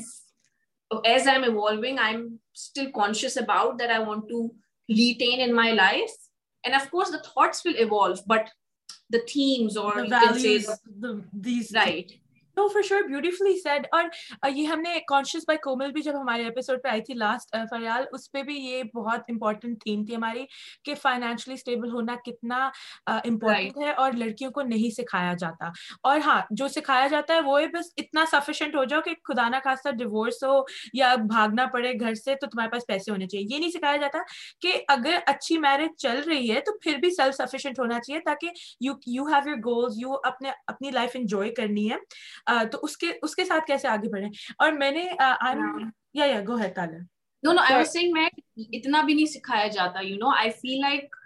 [1.06, 4.52] as i'm evolving i'm still conscious about that i want to
[4.88, 6.16] retain in my life
[6.64, 8.50] and of course the thoughts will evolve but
[9.10, 12.12] the themes or the values, say, the, these right
[12.56, 14.04] no for sure beautifully said اور
[14.54, 17.56] یہ ہم نے conscious by کومل بھی جب ہمارے episode پہ پہ آئی تھی لاسٹ
[17.70, 20.44] فریال اس بھی یہ بہت امپورٹنٹ امپورٹنٹ تھیم تھی ہماری
[20.84, 22.68] کہ فائنینشلی اسٹیبل ہونا کتنا
[23.14, 25.68] ہے اور لڑکیوں کو نہیں سکھایا جاتا
[26.10, 29.56] اور ہاں جو سکھایا جاتا ہے وہ بس اتنا سفیشینٹ ہو جاؤ کہ خدا نہ
[29.64, 30.60] خاص ڈیورس ہو
[30.98, 34.18] یا بھاگنا پڑے گھر سے تو تمہارے پاس پیسے ہونے چاہیے یہ نہیں سکھایا جاتا
[34.62, 38.50] کہ اگر اچھی میرج چل رہی ہے تو پھر بھی سیلف سفیشینٹ ہونا چاہیے تاکہ
[38.80, 41.96] you you have your goals you اپنے اپنی لائف انجوائے کرنی ہے
[42.72, 44.28] تو اس کے اس کے ساتھ کیسے آگے بڑھیں
[44.62, 46.98] اور میں نے یا یا گو ہے تالا
[47.44, 50.80] no no I was saying میں اتنا بھی نہیں سکھایا جاتا you know I feel
[50.80, 51.16] like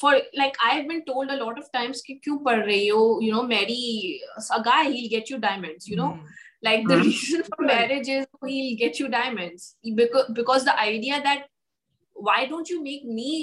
[0.00, 3.04] for like I have been told a lot of times کہ کیوں پڑھ رہی ہو
[3.22, 3.84] you know marry
[4.48, 6.12] a guy he'll get you diamonds you know
[6.68, 9.74] like the reason for marriage is he'll get you diamonds
[10.36, 11.42] because the idea that
[12.26, 13.42] why don't you make me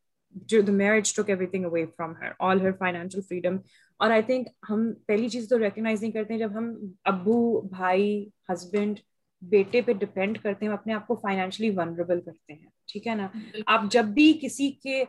[0.59, 4.19] the marriage took everything away from her her all
[4.69, 6.69] ہم پہلی چیز تو recognise نہیں کرتے جب ہم
[7.13, 7.35] ابو
[7.77, 8.03] بھائی
[8.51, 8.99] husband
[9.55, 13.27] بیٹے پہ ڈپینڈ کرتے ہیں اپنے آپ کو فائنینشلی ونریبل کرتے ہیں ٹھیک ہے نا
[13.75, 15.03] آپ جب بھی کسی کے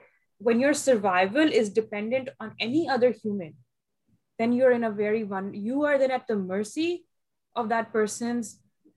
[0.47, 3.11] when your survival is dependent on any other
[4.39, 4.69] then you
[5.31, 6.97] one you are then at the mercy
[7.63, 8.55] of persons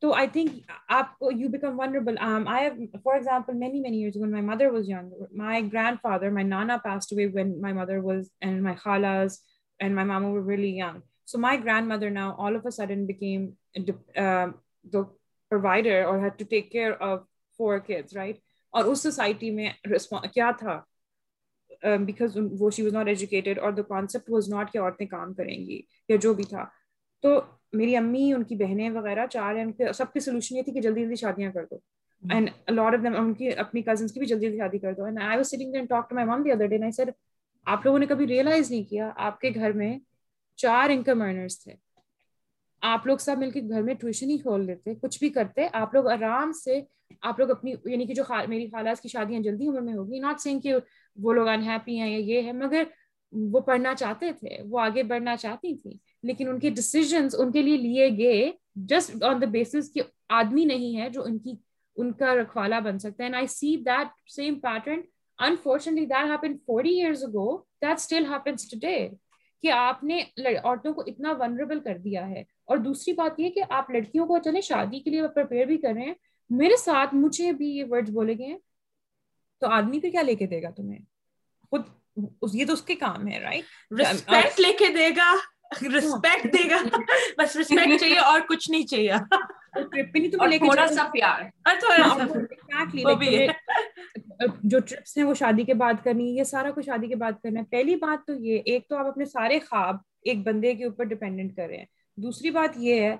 [0.02, 4.32] تو آئی تھنک آپ کو you become vulnerable I for example many many years when
[4.32, 5.12] my mother was young
[5.42, 5.62] my
[6.04, 9.38] grandfather my nana passed away when my mother was and my خالاز
[9.80, 10.98] and my mama were really young
[11.32, 13.46] so my grand mother now all of a sudden became
[13.88, 14.46] the
[14.94, 17.22] provider or head to take care of
[17.58, 18.40] four kids right
[18.78, 20.80] اور اس society میں response کیا تھا
[22.06, 25.34] because um, وہ she was not educated اور the concept was not کہ عورتیں کام
[25.34, 26.66] کریں گی یا جو بھی تھا
[27.22, 27.40] تو
[27.80, 30.74] میری امی ان کی بہنیں وغیرہ چار ہیں ان کے سب کی سولوشن یہ تھی
[30.74, 31.78] کہ جلدی جلدی شادیاں کر دو
[32.32, 33.50] اینڈ آف کی
[37.66, 39.98] اپنی لوگوں نے کبھی ریئلائز نہیں کیا آپ کے گھر میں
[40.62, 41.74] چار انکم ارنرس تھے
[42.92, 45.94] آپ لوگ سب مل کے گھر میں ٹیوشن ہی کھول لیتے کچھ بھی کرتے آپ
[45.94, 46.80] لوگ آرام سے
[47.30, 50.42] آپ لوگ اپنی یعنی کہ جو میری خالات کی شادیاں جلدی عمر میں ہوگی ناٹ
[50.42, 50.74] سینگ کہ
[51.24, 52.84] وہ لوگ انہیپی ہیں یا یہ ہے مگر
[53.52, 55.94] وہ پڑھنا چاہتے تھے وہ آگے بڑھنا چاہتی تھیں
[56.28, 58.52] لیکن ان کے ڈسیزنس ان کے لیے لیے گئے
[58.90, 59.98] جسٹ آن دا بیسس
[60.40, 61.54] آدمی نہیں ہے جو ان کی
[62.02, 63.86] ان کا رکھوالا بن سکتا ہے
[71.06, 75.00] اتنا ونریبل کر دیا ہے اور دوسری بات یہ کہ آپ لڑکیوں کو چلیں شادی
[75.00, 76.14] کے لیے ہیں
[76.62, 78.58] میرے ساتھ مجھے بھی یہ بولے گئے ہیں
[79.62, 81.00] تو آدمی پہ کیا لے کے دے گا تمہیں
[81.70, 83.40] خود یہ تو اس کے کام ہے
[85.94, 86.82] رسپیکٹ دے گا
[87.38, 87.58] بس
[88.00, 89.44] چاہیے اور کچھ نہیں چاہیے ہاں۔
[94.64, 97.32] جو ٹرپس ہیں وہ شادی کے بعد کرنی ہے یہ سارا کچھ شادی کے بعد
[97.44, 99.98] کرنا ہے پہلی بات تو یہ ایک تو آپ اپنے سارے خواب
[100.30, 101.86] ایک بندے کے اوپر ڈپینڈنٹ کر رہے ہیں
[102.24, 103.16] دوسری بات یہ ہے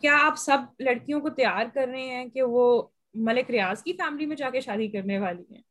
[0.00, 2.82] کیا آپ سب لڑکیوں کو تیار کر رہے ہیں کہ وہ
[3.28, 5.62] ملک ریاض کی فیملی میں جا کے شادی کرنے والی ہیں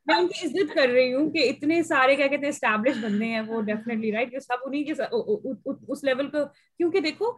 [0.06, 3.24] میں ان کی عزت کر رہی ہوں کہ اتنے سارے کیا کہتے ہیں اسٹیبلش بندے
[3.26, 6.44] ہیں وہ ڈیفینیٹلی رائٹ سب انہیں کے اس لیول کو
[6.76, 7.32] کیونکہ دیکھو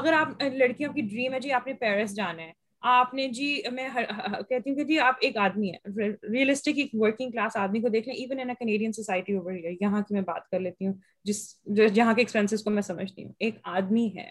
[0.00, 2.52] اگر آپ لڑکیوں کی ڈریم ہے جی آپ نے پیرس جانا ہے
[2.88, 7.30] آپ نے جی میں کہتی ہوں کہ جی آپ ایک آدمی ہے ریئلسٹک ایک ورکنگ
[7.30, 10.86] کلاس آدمی کو دیکھ لیں ایون کینیڈین سوسائٹی ہیئر یہاں کی میں بات کر لیتی
[10.86, 10.92] ہوں
[11.24, 11.40] جس
[11.94, 14.28] جہاں کے ایکسپینسز کو میں سمجھتی ہوں ایک آدمی ہے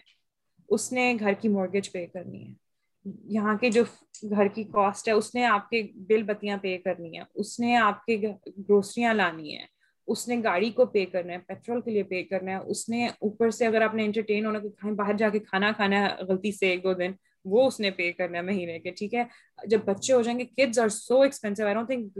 [0.75, 2.51] اس نے گھر کی مورگیج پے کرنی ہے
[3.33, 3.83] یہاں کے جو
[4.31, 7.75] گھر کی کاسٹ ہے اس نے آپ کے بل بتیاں پے کرنی ہے اس نے
[7.77, 9.65] آپ کے گروسریاں لانی ہے
[10.11, 13.05] اس نے گاڑی کو پے کرنا ہے پیٹرول کے لیے پے کرنا ہے اس نے
[13.07, 16.51] اوپر سے اگر آپ نے انٹرٹین ہونا کہ باہر جا کے کھانا کھانا ہے غلطی
[16.57, 17.11] سے ایک دو دن
[17.51, 19.23] وہ اس نے پے کرنا ہے مہینے کے ٹھیک ہے
[19.69, 22.19] جب بچے ہو جائیں گے are so expensive I don't think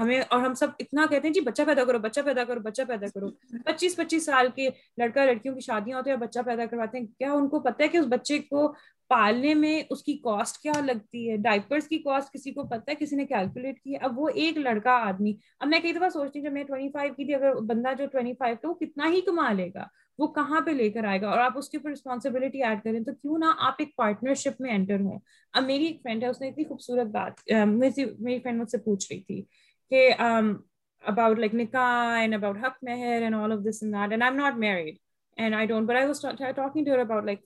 [0.00, 2.82] ہمیں اور ہم سب اتنا کہتے ہیں جی بچہ پیدا کرو بچہ پیدا کرو بچہ
[2.88, 3.28] پیدا کرو
[3.64, 4.68] پچیس پچیس سال کے
[5.00, 7.82] لڑکا لڑکیوں کی شادیاں ہوتی ہیں اور بچہ پیدا کرواتے ہیں کیا ان کو پتا
[7.84, 8.72] ہے کہ اس بچے کو
[9.08, 12.94] پالنے میں اس کی کاسٹ کیا لگتی ہے ڈائپرس کی کاسٹ کسی کو پتا ہے
[13.00, 16.38] کسی نے کیلکولیٹ کی ہے اب وہ ایک لڑکا آدمی اب میں کئی دفعہ سوچتی
[16.38, 19.10] ہوں جب میں ٹوئنٹی فائیو کی تھی اگر بندہ جو ٹوئنٹی فائیو تھا وہ کتنا
[19.12, 19.84] ہی کما لے گا
[20.18, 22.98] وہ کہاں پہ لے کر آئے گا اور آپ اس کے اوپر رسپانسبلٹی ایڈ کریں
[23.04, 25.18] تو کیوں نہ آپ ایک پارٹنرشپ میں انٹر ہوں
[25.58, 29.06] اب میری ایک فرینڈ ہے اس نے اتنی خوبصورت بات میری فرینڈ مجھ سے پوچھ
[29.10, 29.42] رہی تھی
[29.90, 34.22] کہ about like nikah and about haq mehr and all of this and that and
[34.22, 34.94] I am not married
[35.40, 37.40] and I don't but I was talking to her about like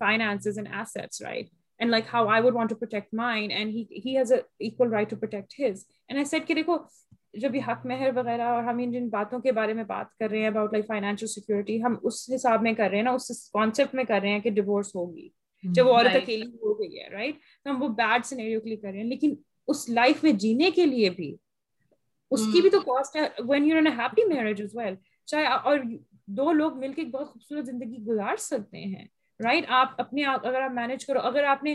[0.00, 1.48] finances and assets right
[1.78, 3.74] and like how I would want to protect mine and
[4.06, 6.76] he's a equal right to protect his and I said کہ دیکھو
[7.40, 10.30] جو بھی حق مہر وغیرہ اور ہم ان جن باتوں کے بارے میں بات کر
[10.30, 13.48] رہے ہیں اباؤٹ لائک فائنینشیل سیکورٹی ہم اس حساب میں کر رہے ہیں نا اس
[13.52, 15.28] کانسیپٹ میں کر رہے ہیں کہ ڈیورس ہوگی
[15.74, 18.76] جب وہ عورت اکیلی ہو گئی ہے رائٹ تو ہم وہ بیڈ سینیریو کے لیے
[18.76, 19.34] کر رہے ہیں لیکن
[19.72, 21.34] اس لائف میں جینے کے لیے بھی
[22.34, 24.94] اس کی بھی تو کاسٹ ہے when you happy marriage is well
[25.30, 25.78] چاہے اور
[26.38, 29.04] دو لوگ مل کے ایک بہت خوبصورت زندگی گزار سکتے ہیں
[29.44, 31.74] رائٹ آپ اپنے آپ اگر آپ مینج کرو اگر آپ نے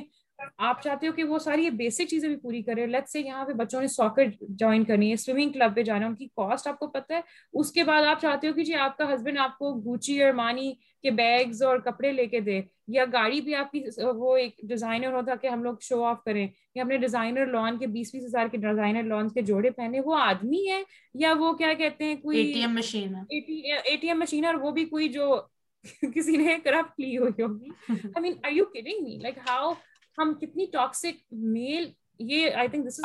[0.66, 3.46] آپ چاہتے ہو کہ وہ ساری یہ بیسک چیزیں بھی پوری کرے لیٹ سے یہاں
[3.46, 4.24] پہ بچوں نے ساکر
[4.60, 7.20] جوائن کرنی ہے سوئمنگ کلب پہ جانا ان کی کاسٹ آپ کو پتہ ہے
[7.60, 10.32] اس کے بعد آپ چاہتے ہو کہ جی آپ کا ہسبینڈ آپ کو گوچی اور
[10.34, 10.72] مانی
[11.04, 12.60] کے بیگز اور کپڑے لے کے دے
[12.94, 13.84] یا گاڑی بھی آپ کی
[14.18, 17.78] وہ ایک ڈیزائنر ہوتا کہ ہم لوگ شو آف کریں یا ہم نے ڈیزائنر لون
[17.80, 20.82] کے بیس بیس ہزار کے ڈیزائنر لون کے جوڑے پہنے وہ آدمی ہے
[21.20, 24.56] یا وہ کیا کہتے ہیں کوئی A T M machine A T M machine اور
[24.62, 25.36] وہ بھی کوئی جو
[26.16, 29.72] کسی نے کرپٹ لی ہوئی ہوگی I mean are you kidding me like how
[30.18, 31.90] ہم کتنی ٹاکسک میل
[32.32, 32.50] یہ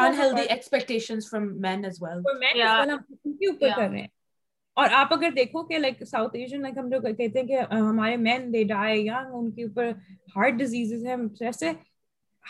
[0.00, 0.20] کر
[3.78, 4.06] رہے ہیں
[4.82, 8.16] اور آپ اگر دیکھو کہ لائک ساؤتھ ایشین لائک ہم لوگ کہتے ہیں کہ ہمارے
[8.26, 9.90] مین دے ڈائی یا ان کے اوپر
[10.36, 11.70] ہارٹ ڈیزیز ہیں جیسے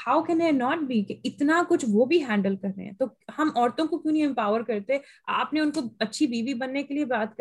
[0.06, 3.06] how can a not be کہ اتنا کچھ وہ بھی ہینڈل کر رہے ہیں تو
[3.38, 4.98] ہم عورتوں کو کیوں نہیں امپاور کرتے
[5.40, 7.40] آپ نے ان کو اچھی بیوی بننے کے لیے بات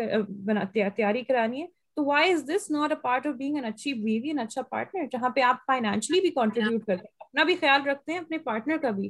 [0.97, 4.27] تیاری کرانی ہے تو why is this not a part of being an اچھی بیوی
[4.29, 8.11] این اچھا پارٹنر جہاں پہ آپ فائنینشلی بھی کانٹریبیوٹ کرتے ہیں اپنا بھی خیال رکھتے
[8.11, 9.09] ہیں اپنے پارٹنر کا بھی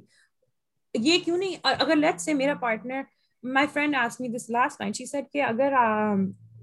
[1.01, 3.01] یہ کیوں نہیں اگر لیٹ سے میرا partner
[3.53, 5.73] my friend as me this last time she said کہ اگر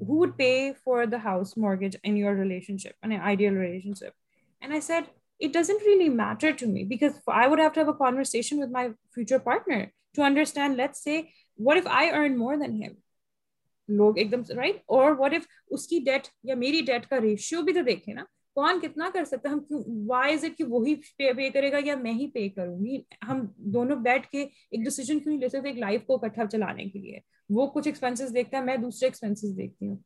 [0.09, 0.51] who would pay
[0.85, 2.35] for the house mortgage in your
[2.85, 3.57] relationship ideal
[4.01, 4.13] relationship
[4.61, 5.09] and I said
[5.45, 8.71] it doesn't really matter to me because I would have to have a conversation with
[8.73, 9.85] my future partner
[10.17, 11.21] to understand let's say
[11.67, 12.93] what if I earn more than him
[13.97, 17.63] لوگ ایک دم right اور what if اس کی date یا میری date کا ratio
[17.63, 18.25] بھی تو دیکھے نا
[18.55, 19.81] کون کتنا کر سکتا ہم کیوں
[20.17, 22.97] اٹ کہ وہی پے کرے گا یا میں ہی پے کروں گی
[23.29, 23.41] ہم
[23.75, 26.99] دونوں بیٹھ کے ایک ڈیسیجن کیوں نہیں لے سکتے ایک لائف کو اکٹھا چلانے کے
[26.99, 27.19] لیے
[27.59, 29.97] وہ کچھ ایکسپینسز دیکھتا ہے میں دوسرے ایکسپینسز دیکھتی ہوں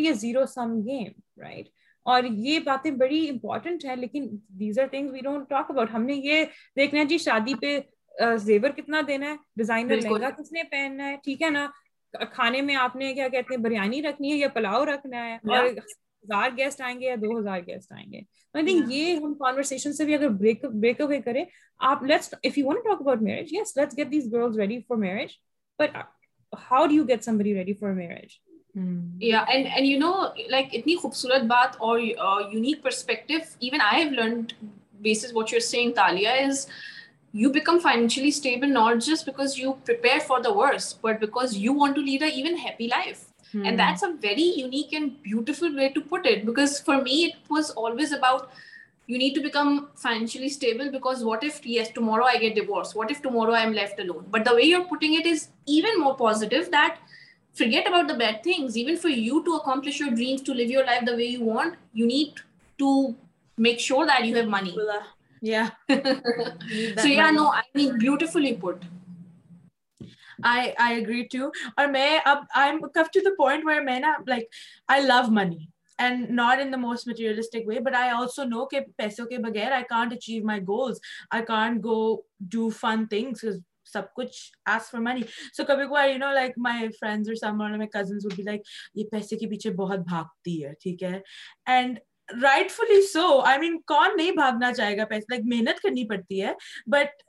[0.00, 1.68] یہ زیرو سم گیم رائٹ
[2.12, 4.26] اور یہ باتیں بڑی امپورٹنٹ ہیں لیکن
[4.60, 6.44] these are we don't talk about ہم نے یہ
[6.76, 7.78] دیکھنا ہے جی شادی پہ
[8.42, 11.66] زیور کتنا دینا ہے ڈیزائنر لہنگا کس نے پہننا ہے ٹھیک ہے نا
[12.32, 15.64] کھانے میں آپ نے کیا کہتے ہیں بریانی رکھنی ہے یا پلاؤ رکھنا ہے اور
[15.76, 18.18] ہزار گیسٹ آئیں گے یا دو ہزار گیسٹ آئیں گے
[18.54, 20.28] آئی تھنک یہ ہم کانورسن سے بھی اگر
[20.74, 21.44] بریک اوے کریں
[21.90, 24.96] آپ let's if you want talk about marriage yes let's get these girls ready for
[24.96, 25.30] marriage
[25.78, 25.90] but
[26.70, 28.28] how do you get somebody ready for marriage
[28.76, 34.44] اتنی خوبصورت بات اور unique perspective even I have learned
[35.02, 36.56] basis what you saying seeing Talia is
[37.36, 41.72] you become financially stable, not just because you prepare for the worst, but because you
[41.72, 43.24] want to lead an even happy life.
[43.50, 43.64] Hmm.
[43.66, 47.34] And that's a very unique and beautiful way to put it, because for me, it
[47.50, 48.52] was always about,
[49.08, 52.94] you need to become financially stable because what if, yes, tomorrow I get divorced?
[52.94, 54.26] What if tomorrow I'm left alone?
[54.30, 56.98] But the way you're putting it is even more positive, that
[57.52, 58.76] forget about the bad things.
[58.76, 61.74] Even for you to accomplish your dreams, to live your life the way you want,
[61.92, 62.34] you need
[62.78, 63.16] to
[63.56, 64.78] make sure that you have money.
[65.52, 68.84] yeah so yeah no i mean beautifully put
[70.52, 72.06] i i agree too or may
[72.60, 73.98] i'm come to the point where may
[74.34, 74.48] like
[74.88, 75.68] i love money
[76.04, 80.42] and not in the most materialistic way but i also know that i can't achieve
[80.52, 80.98] my goals
[81.30, 81.98] i can't go
[82.56, 84.36] do fun things because سب کچھ
[84.70, 85.20] آس for money
[85.56, 88.42] so کبھی کبھار you know like my friends or some or my cousins would be
[88.42, 88.60] like
[88.94, 91.20] یہ پیسے کے پیچھے بہت بھاگتی ہے ٹھیک ہے
[91.74, 91.98] and
[92.42, 96.42] rightfully so I mean کون نہیں بھاگنا چاہے گا پیسے لائک محنت کرنی پڑتی
[96.42, 96.52] ہے
[96.92, 97.22] but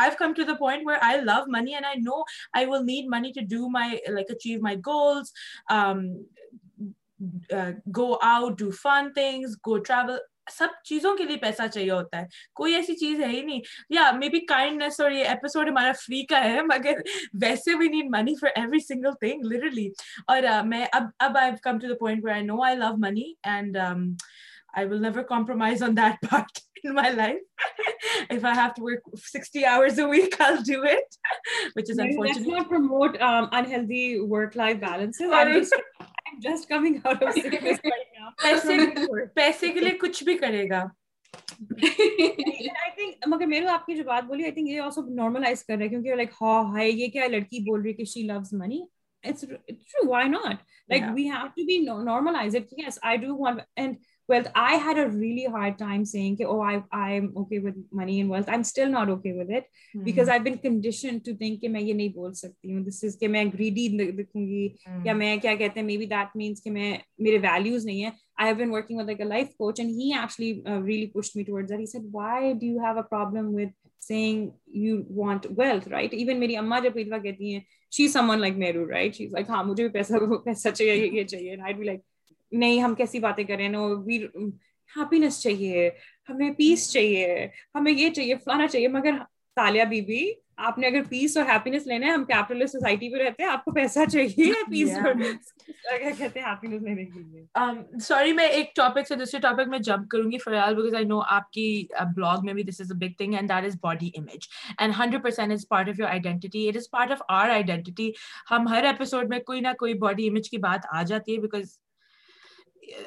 [0.00, 2.20] I come to the point where I love money and I know
[2.58, 5.32] I will need money to do my like achieve my goals
[7.96, 10.18] go out do fun things go travel
[10.52, 14.10] سب چیزوں کے لیے پیسہ چاہیے ہوتا ہے کوئی ایسی چیز ہے ہی نہیں یا
[14.18, 17.00] می بی کائنڈنیس اور یہ ایپیسوڈ ہمارا فری کا ہے مگر
[17.42, 19.88] ویسے we need money money for every single thing literally
[20.26, 23.02] اور میں اب اب I I I I come to the point no love
[23.42, 23.76] and
[24.90, 26.58] will never compromise on that part
[36.42, 40.84] just coming out of secrets پیسے پیسے کے لیے کچھ بھی کرے گا
[43.28, 46.14] مگر میرے آپ کی جو بات بولی آئی تھنک یہ آلسو نارملائز کر رہے کیونکہ
[46.14, 48.80] لائک ہا ہائی یہ کیا لڑکی بول رہی ہے کہ she loves money
[49.28, 50.56] it's true why not
[50.90, 53.96] like we have to be normalize it yes I do want and
[54.28, 55.28] کہ
[61.68, 63.88] میں یہ نہیں بول سکتی ہوں دس از میں گریڈی
[64.22, 64.68] دکھوں گی
[65.04, 66.66] یا میں کیا کہتے ہیں me that means
[68.58, 69.00] been working
[75.56, 77.60] even میری اما جب اتوا کہتی ہیں
[77.96, 81.56] شی سمن لائک میرو رائٹ شیز لائک ہاں مجھے بھی پیسہ پیسہ چاہیے
[82.52, 84.16] نہیں ہم کیسی باتیں کریں نو وی
[84.96, 85.88] ہیپینس چاہیے
[86.28, 89.12] ہمیں پیس چاہیے ہمیں یہ چاہیے فلانا چاہیے مگر
[89.90, 90.24] بی بی
[90.66, 91.44] آپ نے اگر پیس اور
[91.86, 92.24] لینا ہے ہم
[92.72, 94.88] سوسائٹی پہ رہتے ہیں آپ کو پیسہ چاہیے پیس
[98.06, 102.54] سوری um, میں ایک ٹاپک سے دوسرے ٹاپک میں جمپ کروں گی فی الحال میں
[102.54, 103.50] بھی this is big thing
[104.78, 104.90] is
[107.28, 108.06] identity
[108.50, 111.64] ہم ہر ایپیسوڈ میں کوئی نہ کوئی باڈی امیج کی بات آ جاتی ہے because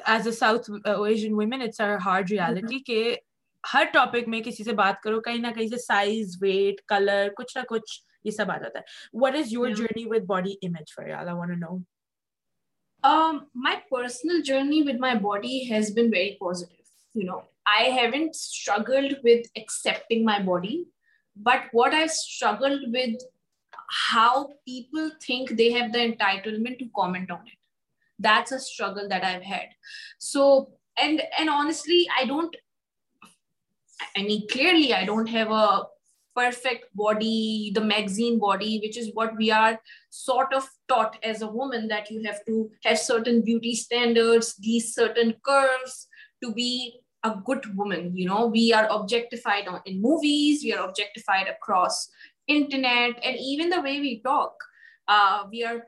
[0.06, 3.14] as a South Asian woman it's our hard reality کہ
[3.72, 7.56] ہر ٹاپک میں کسی سے بات کرو کہیں نہ کہیں سے سائز ویٹ کلر کچھ
[7.58, 11.08] نہ کچھ یہ سب آ جاتا ہے what is your journey with body image for
[11.18, 11.76] I want know
[13.66, 17.38] my personal journey with my body has been very positive you know
[17.76, 20.82] I haven't struggled with accepting my body
[21.50, 23.22] but what I struggled with
[24.12, 27.56] how people think they have the entitlement to comment on it
[28.24, 29.70] دگلرلیوڈی
[37.76, 38.38] the magazine
[53.82, 54.62] way we talk
[55.08, 55.86] جب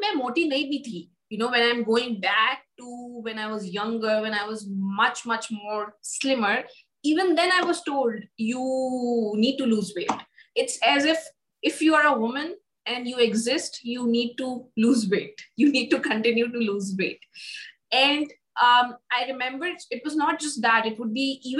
[0.00, 0.82] میں motive نہیں بھی
[1.28, 2.26] thinner
[12.06, 12.52] woman
[12.90, 17.24] and you exist you need to lose weight you need to continue lose weight
[18.02, 18.32] and
[18.62, 19.68] I remember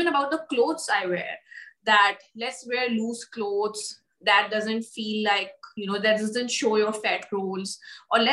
[0.07, 3.87] about I wear loose clothes
[4.25, 7.77] feel like you know that doesn't show you fat rolls
[8.09, 8.27] or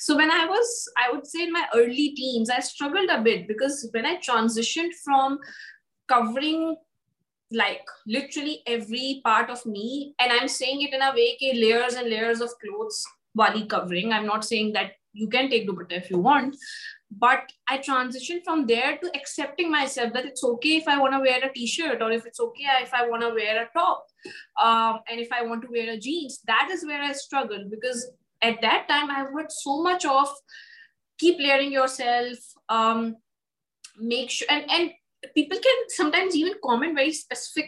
[0.00, 3.62] so when I was I would see my ارلیمس I struggle with
[4.06, 5.36] I transition from
[6.12, 6.62] covering
[7.56, 9.88] like literally every part of me
[10.18, 13.02] and I am seeing it in a way layers and layer of clothes
[13.38, 16.12] والی covering I am not seeing that you can take ڈوبٹاٹ
[17.18, 21.42] but I transition from there to accepting my اسٹسٹرفک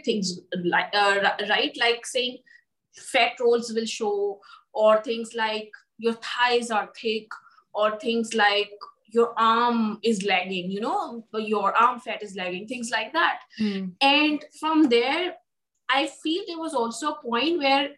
[0.05, 0.39] things
[1.49, 4.09] right like rolls will show
[4.83, 4.99] or
[9.15, 9.73] your are
[10.09, 12.09] is lagging no your are
[14.01, 15.31] and from there
[15.95, 16.77] I feel those
[17.61, 17.89] were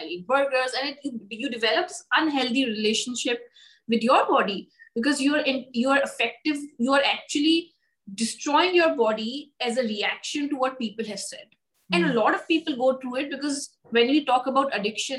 [2.19, 3.45] unhealthy relationship
[3.93, 4.62] with your body
[5.20, 6.49] you are affect
[6.80, 7.61] you are ایچلی
[8.20, 9.30] destroying you over body
[9.66, 10.78] as a reaction to world
[12.49, 13.44] people go ٹوٹ بک
[13.94, 15.18] when you talk about addiction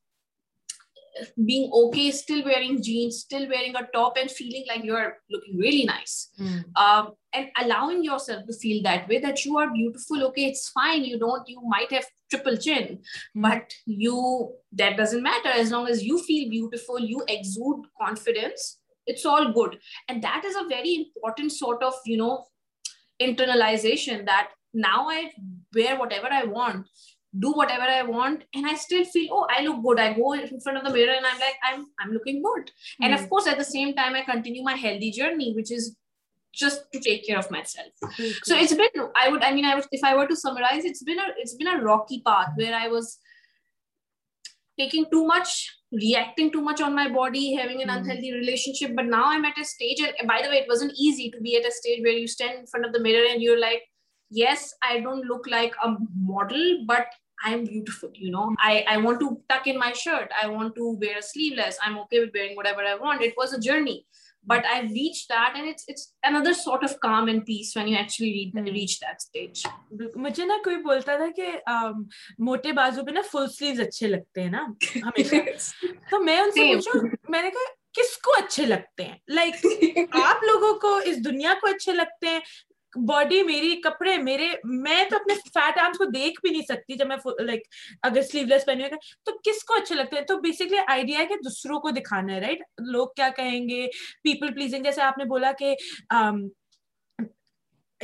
[1.37, 2.13] very
[3.75, 4.31] important
[21.51, 24.21] sort of you neutralization
[24.81, 25.23] now I
[26.13, 26.85] whatever I want
[27.39, 30.33] do whatever I want I feel oh I look good I go
[30.65, 31.47] for running
[33.13, 35.89] of course at time I continue my healthy journey which is
[36.61, 38.73] just to take care of myself سوڈس
[41.57, 43.13] be rocky path where I was
[44.77, 45.47] taking too much
[46.01, 51.29] reacting too much on my bodily relationship but now I am at it وزن easy
[51.31, 53.83] to be at اٹر you stand of the mirror like
[54.37, 55.87] yes I don't look like a
[56.29, 57.07] model but
[57.43, 58.31] کوئی
[70.83, 71.49] بولتا تھا کہ
[72.39, 74.51] موٹے بازو پہ نا فل sleeve اچھے لگتے ہیں
[76.09, 76.41] تو میں
[77.41, 79.65] نے کہا کس کو اچھے لگتے ہیں لائک
[80.25, 82.39] آپ لوگوں کو اس دنیا کو اچھے لگتے ہیں
[83.07, 87.07] باڈی میری کپڑے میرے میں تو اپنے فیٹ آرمس کو دیکھ بھی نہیں سکتی جب
[87.07, 87.15] میں
[87.45, 87.61] لائک
[88.07, 88.89] اگر سلیو لیس پہنی
[89.25, 92.39] تو کس کو اچھے لگتے ہیں تو بیسکلی آئیڈیا ہے کہ دوسروں کو دکھانا ہے
[92.41, 93.85] رائٹ لوگ کیا کہیں گے
[94.23, 95.73] پیپل پلیزنگ جیسے آپ نے بولا کہ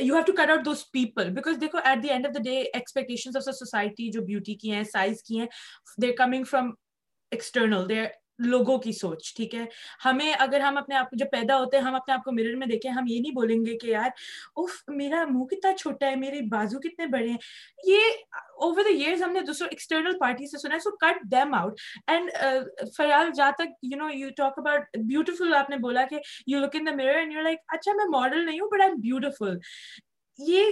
[0.00, 2.48] you have to cut out those people because دیکھو at the end of of the
[2.48, 5.46] the day expectation society جو بیوٹی کی ہیں سائز کی ہیں
[6.02, 6.70] they coming from
[7.30, 8.04] external they
[8.46, 9.64] لوگوں کی سوچ ٹھیک ہے
[10.04, 12.56] ہمیں اگر ہم اپنے آپ کو جب پیدا ہوتے ہیں ہم اپنے آپ کو مرر
[12.56, 14.08] میں دیکھیں ہم یہ نہیں بولیں گے کہ یار
[14.62, 17.36] اف میرا منہ کتنا چھوٹا ہے میرے بازو کتنے بڑے ہیں
[17.86, 18.10] یہ
[18.66, 21.80] اوور دا ایئرز ہم نے دوسرے ایکسٹرنل پارٹی سے سنا ہے so cut them out
[22.10, 22.30] and
[22.96, 26.76] فیال جہاں تک you know you talk about beautiful آپ نے بولا کہ you look
[26.80, 29.56] in you mirror اچھا میں ماڈل نہیں ہوں بٹ آئی ایم بیوٹیفل
[30.46, 30.62] یہ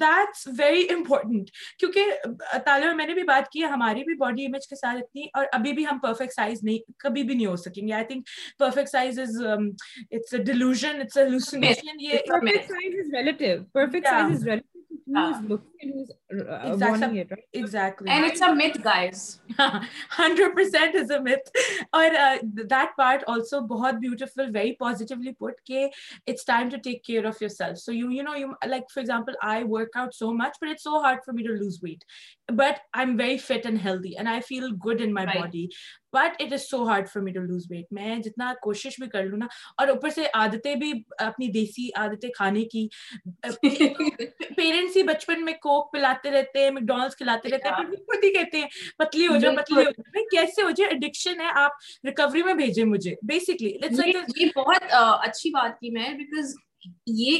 [0.00, 2.12] دیٹس ویری امپورٹنٹ کیونکہ
[2.64, 5.72] تالیہ میں نے بھی بات کی ہماری بھی باڈی امیج کے ساتھ اتنی اور ابھی
[5.72, 8.26] بھی ہم پرفیکٹ سائز نہیں کبھی بھی نہیں ہو سکیں گے I think
[8.58, 14.32] perfect size is it's delusion it's a hallucination یہ perfect size is relative perfect size
[14.32, 14.71] is relative
[15.08, 16.80] ہنڈریڈنٹ
[21.92, 22.10] اور
[22.70, 23.94] دیٹ پارٹ آلسو بہت
[24.36, 25.86] بل ویری پازیٹیولی پوٹ کہ
[26.26, 27.92] it's time to take care of yourself so
[28.22, 28.34] no
[28.68, 31.52] like for example I work out so much but it's so hard for me to
[31.62, 32.04] lose weight
[32.56, 35.38] but I'm very fit and and healthy I feel good in my right.
[35.44, 35.66] body.
[36.14, 36.58] But I
[37.12, 37.34] fit میں
[38.24, 39.38] جتنا کوشش بھی کر لوں
[39.82, 39.86] اور
[40.32, 42.22] McDonald
[47.18, 47.76] کھلاتے رہتے ہیں
[48.34, 48.66] کہتے ہیں
[48.98, 51.72] پتلی ہو جائے کیسے ہو جائے اڈکشن ہے آپ
[52.06, 53.70] ریکوری میں بھیجیں مجھے بیسکلی
[54.60, 56.08] بہت اچھی بات کی میں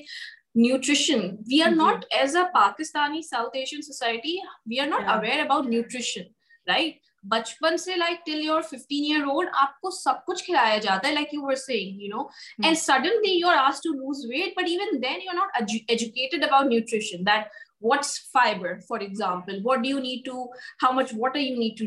[0.56, 4.36] nutrition we are not as a Pakistani South Asian society
[4.70, 6.22] we are not aware about nutrition
[6.70, 11.08] right بچپن سے like till your fifteen year old آپ کو سب کچھ کھلایا جاتا
[11.08, 12.22] ہے like you were seeing you know
[12.64, 16.44] and suddenly you are as to lose weight but even then you are not educated
[16.44, 17.48] about nutrition that
[17.90, 20.44] what fiber for example what do need to
[20.82, 21.40] how much water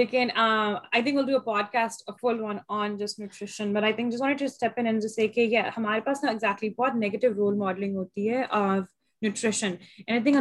[0.00, 4.12] لیکن I I think think will do a full one on just nutrition but جس
[4.12, 7.56] جس want to step in سے کہ یہ ہمارے پاس نا exactly بہت نیگیٹو رول
[7.58, 8.42] ماڈلنگ ہوتی ہے
[9.22, 9.74] nutrition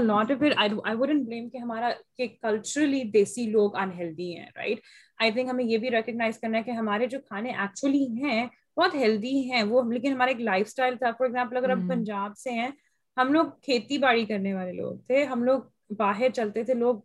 [0.08, 0.42] lot of
[0.86, 4.80] I blame کہ ہمارا کہ کلچرلی دیسی لوگ انہیلدی ہیں رائٹ
[5.22, 8.46] آئی تھنک ہمیں یہ بھی ریکگنائز کرنا ہے کہ ہمارے جو کھانے ایکچولی ہیں
[8.78, 12.38] بہت ہیلدی ہیں وہ لیکن ہمارا ایک لائف اسٹائل تھا فار ایگزامپل اگر آپ پنجاب
[12.44, 12.70] سے ہیں
[13.18, 15.60] ہم لوگ کھیتی باڑی کرنے والے لوگ تھے ہم لوگ
[15.98, 16.96] باہر چلتے تھے لوگ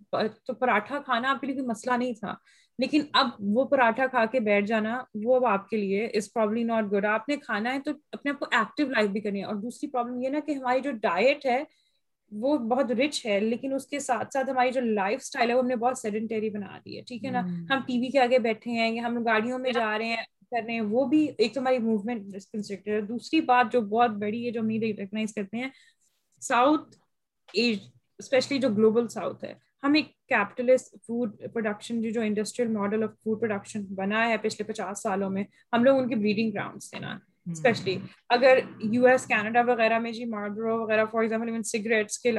[0.47, 2.35] تو پراٹھا کھانا آپ کے لیے کوئی مسئلہ نہیں تھا
[2.79, 6.91] لیکن اب وہ پراٹھا کھا کے بیٹھ جانا وہ اب آپ کے لیے پرابلی ناٹ
[6.93, 9.55] گڈ آپ نے کھانا ہے تو اپنے آپ کو ایکٹیو لائف بھی کرنی ہے اور
[9.63, 11.63] دوسری پرابلم یہ نا کہ ہماری جو ڈائٹ ہے
[12.43, 15.63] وہ بہت رچ ہے لیکن اس کے ساتھ ساتھ ہماری جو لائف اسٹائل ہے وہ
[15.63, 18.39] ہم نے بہت سیڈنٹری بنا دی ہے ٹھیک ہے نا ہم ٹی وی کے آگے
[18.49, 21.55] بیٹھے ہیں یا ہم گاڑیوں میں جا رہے ہیں کر رہے ہیں وہ بھی ایک
[21.55, 25.69] تو ہماری موومنٹ ہے دوسری بات جو بہت بڑی ہے جو ہم ریکگنائز کرتے ہیں
[26.49, 26.95] ساؤتھ
[27.65, 29.53] اسپیشلی جو گلوبل ساؤتھ ہے
[29.87, 35.03] ہم ایک کیپٹلسٹ فوڈ پروڈکشن جو industrial model of food production بنا ہے پچھلے پچاس
[35.03, 36.59] سالوں میں ہم لوگ ان کے بریڈنگ
[37.53, 37.97] اسپیشلی
[38.37, 38.59] اگر
[38.93, 42.31] یو ایس کینیڈا وغیرہ میں جی ماربرو وغیرہ فار ایگزامپل ایون سگریٹس کے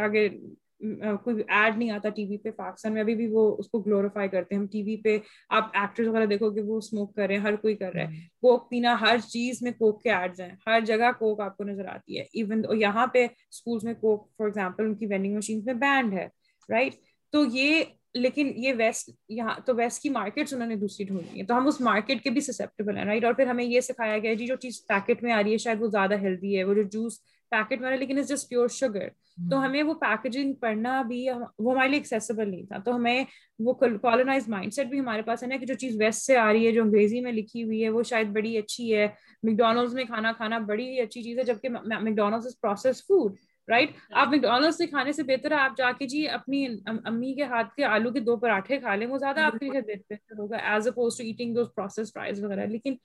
[1.23, 4.29] کوئی ایڈ نہیں آتا ٹی وی پہ پاکستان میں ابھی بھی وہ اس کو گلوریفائی
[4.29, 5.17] کرتے ہیں ہم ٹی وی پہ
[5.59, 8.19] آپ ایکٹرز وغیرہ دیکھو کہ وہ اسموک کر رہے ہیں ہر کوئی کر رہا ہے
[8.41, 11.87] کوک پینا ہر چیز میں کوک کے ایڈز ہیں ہر جگہ کوک آپ کو نظر
[11.93, 15.73] آتی ہے ایون یہاں پہ اسکولس میں کوک فار ایگزامپل ان کی وینڈنگ مشین میں
[15.87, 16.27] بینڈ ہے
[16.69, 16.93] رائٹ
[17.31, 21.45] تو یہ لیکن یہ ویسٹ یہاں تو ویسٹ کی مارکیٹس انہوں نے دوسری ڈھونڈی ہیں
[21.47, 24.29] تو ہم اس مارکیٹ کے بھی سسیپٹیبل ہیں رائٹ اور پھر ہمیں یہ سکھایا گیا
[24.31, 26.73] ہے جی جو چیز پیکٹ میں آ رہی ہے شاید وہ زیادہ ہیلدی ہے وہ
[26.73, 27.19] جو جوس
[27.51, 29.07] پیکٹ میں آ رہا ہے لیکن از جسٹ پیور شوگر
[29.49, 33.23] تو ہمیں وہ پیکیجنگ پڑھنا بھی وہ ہمارے لیے ایکسیسیبل نہیں تھا تو ہمیں
[33.65, 36.51] وہ کالونائز مائنڈ سیٹ بھی ہمارے پاس ہے نا کہ جو چیز ویسٹ سے آ
[36.51, 39.07] رہی ہے جو انگریزی میں لکھی ہوئی ہے وہ شاید بڑی اچھی ہے
[39.43, 43.35] میکڈونلڈز میں کھانا کھانا بڑی اچھی چیز ہے جبکہ McDonald's is process food
[43.69, 43.91] right
[44.21, 46.65] آپ میکڈونلڈ سے کھانے سے بہتر ہے آپ جا کے جی اپنی
[47.07, 49.81] امی کے ہاتھ کے آلو کے دو پراٹھے کھا لیں وہ زیادہ آپ کے لیے
[49.93, 52.95] بہتر ہوگا as oppose to eating those process fries وغیرہ لیکن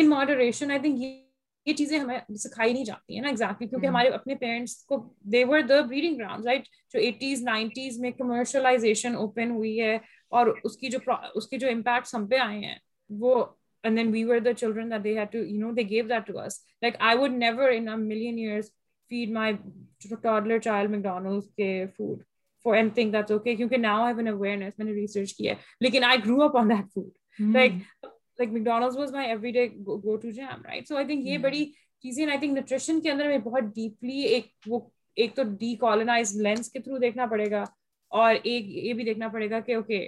[0.00, 0.98] ان ماڈریشن آئی تھنک
[1.66, 3.92] یہ چیزیں ہمیں سکھائی نہیں جاتی ہیں نا ایگزیکٹلی کیونکہ hmm.
[3.94, 4.96] ہمارے اپنے پیرنٹس کو
[5.32, 9.94] they were the breeding ground right جو ایٹیز نائنٹیز میں کمرشلائزیشن اوپن ہوئی ہے
[10.40, 10.98] اور اس کی جو
[11.34, 12.76] اس کے جو امپیکٹس ہم پہ آئے ہیں
[13.20, 13.44] وہ
[13.86, 17.70] children they have to you know they gave that to us like I would never
[17.76, 18.70] in million years
[19.08, 19.52] feed my
[20.22, 22.22] toddler child McDonald کے food
[22.64, 25.62] for and thing that's okay کیونکہ ناؤ ہیو این اویئرنیس میں نے research کیا ہے
[25.80, 27.72] لیکن I grow up on that food like
[28.38, 31.64] like McDonald's was my every day go to gym right so I think یہ بڑی
[32.02, 34.80] چیزیں آئی think nutrition کے اندر میں بہت ڈیپلی ایک وہ
[35.22, 37.62] ایک تو ڈی کالونائز لینس کے تھرو دیکھنا پڑے گا
[38.22, 40.06] اور ایک یہ بھی دیکھنا پڑے گا کہ اوکے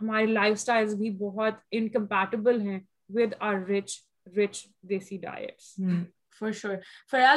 [0.00, 2.78] ہمارے لائف اسٹائل بھی بہت انکمپیٹیبل ہیں
[3.16, 3.98] with are rich
[4.38, 5.74] rich desi diets
[6.40, 6.74] sure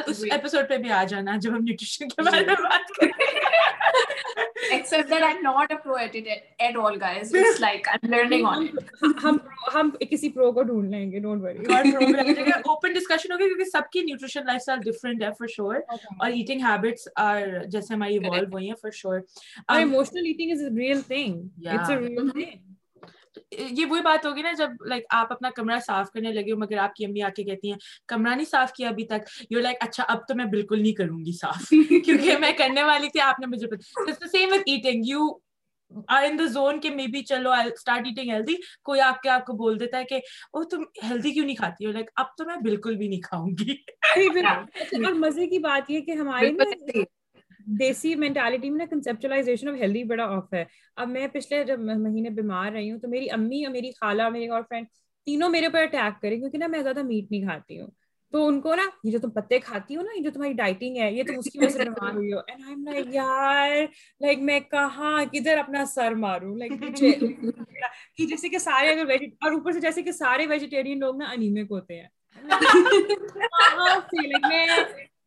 [0.08, 4.36] اس ایپیسوڈ پہ بھی آ جانا جب ہم نیوٹریشن کے بارے میں
[13.66, 15.24] سب کی نیوٹریشن لائف ڈفرینٹ
[21.66, 22.49] ہے
[23.58, 26.78] یہ وہی بات ہوگی نا جب لائک آپ اپنا کمرہ صاف کرنے لگے ہو مگر
[26.84, 27.78] آپ کی امی آ کے کہتی ہیں
[28.08, 30.93] کمرہ نہیں صاف کیا ابھی تک یو لائک اچھا اب تو میں میں بالکل نہیں
[30.95, 31.64] کروں گی صاف
[32.06, 33.68] کیونکہ کرنے والی تھی آپ نے مجھے
[36.52, 38.54] زون کہ می بی چلو اسٹارٹ ایٹنگ ہیلدی
[38.89, 40.20] کوئی آپ کے آپ کو بول دیتا ہے کہ
[40.54, 40.80] وہ تم
[41.10, 43.72] ہیلدی کیوں نہیں کھاتی ہو لائک اب تو میں بالکل بھی نہیں کھاؤں گی
[45.06, 46.49] اور مزے کی بات یہ کہ ہماری
[47.80, 50.63] دیسی مینٹالٹی میں نا کنسپچلائزیشن آف ہیلدی بڑا آف ہے
[50.95, 54.47] اب میں پچھلے جب مہینے بیمار رہی ہوں تو میری امی اور میری خالہ میری
[54.47, 54.86] اور فرینڈ
[55.26, 57.88] تینوں میرے اوپر اٹیک کریں کیونکہ نا میں زیادہ میٹ نہیں کھاتی ہوں
[58.32, 60.97] تو ان کو نا یہ جو تم پتے کھاتی ہو نا یہ جو تمہاری ڈائٹنگ
[60.97, 63.76] ہے یہ تم اس کی وجہ سے بیمار ہوئی ہو اینڈ آئی ایم لائک یار
[64.26, 66.72] لائک میں کہاں کدھر اپنا سر ماروں لائک
[68.17, 71.72] کہ جیسے کہ سارے اگر اور اوپر سے جیسے کہ سارے ویجیٹیرین لوگ نا انیمک
[71.72, 72.07] ہوتے ہیں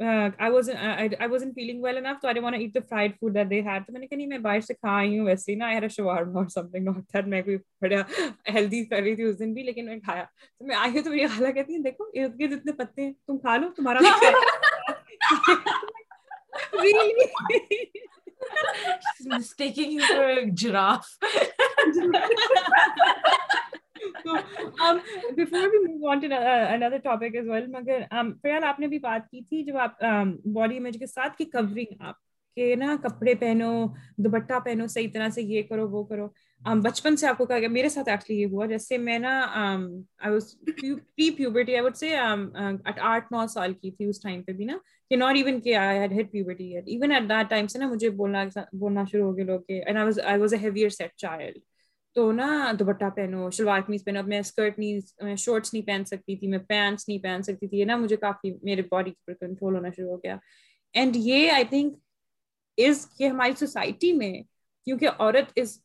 [0.00, 2.78] I I I I was feeling well enough to to want eat
[3.20, 5.24] food that that they had میں میں میں نے کہا نہیں باہر سے کھا ہوں
[5.26, 5.66] ویسے نا
[6.10, 8.00] اور سم تھنگ ناٹ کوئی بڑا
[8.54, 10.24] ہیلدی کر رہی تھی اس دن بھی لیکن میں کھایا
[10.58, 13.12] تو میں آئی ہوں تو میری خالہ کہتی ہیں دیکھو ارد گرد اتنے پتے ہیں
[13.26, 13.98] تم کھا لو تمہارا
[19.30, 21.12] mistaking you for a giraffe
[32.58, 33.68] Uh, کپڑے پہنو
[34.24, 36.24] دوپٹہ پہنو صحیح طرح سے یہ کرو وہ کرو
[36.68, 39.86] um, بچپن سے کو کہا گیا میرے ساتھ ایکچولی یہ ہوا جیسے میں نا um,
[40.28, 41.56] um,
[43.34, 44.76] uh, سال کی تھی اس ٹائم پہ بھی نا
[47.00, 49.60] نا مجھے بولنا شروع ہو لوگ
[52.18, 52.46] تو نا
[52.78, 56.58] دوپٹہ پہنو شلوار قمیض پہنو اب میں اسکرٹ نہیں شارٹس نہیں پہن سکتی تھی میں
[56.68, 60.08] پینٹس نہیں پہن سکتی تھی یہ نا مجھے کافی میرے باڈی پر کنٹرول ہونا شروع
[60.10, 60.36] ہو گیا
[60.98, 61.94] اینڈ یہ آئی تھنک
[62.86, 64.32] از کہ ہماری سوسائٹی میں
[64.84, 65.78] کیونکہ عورت is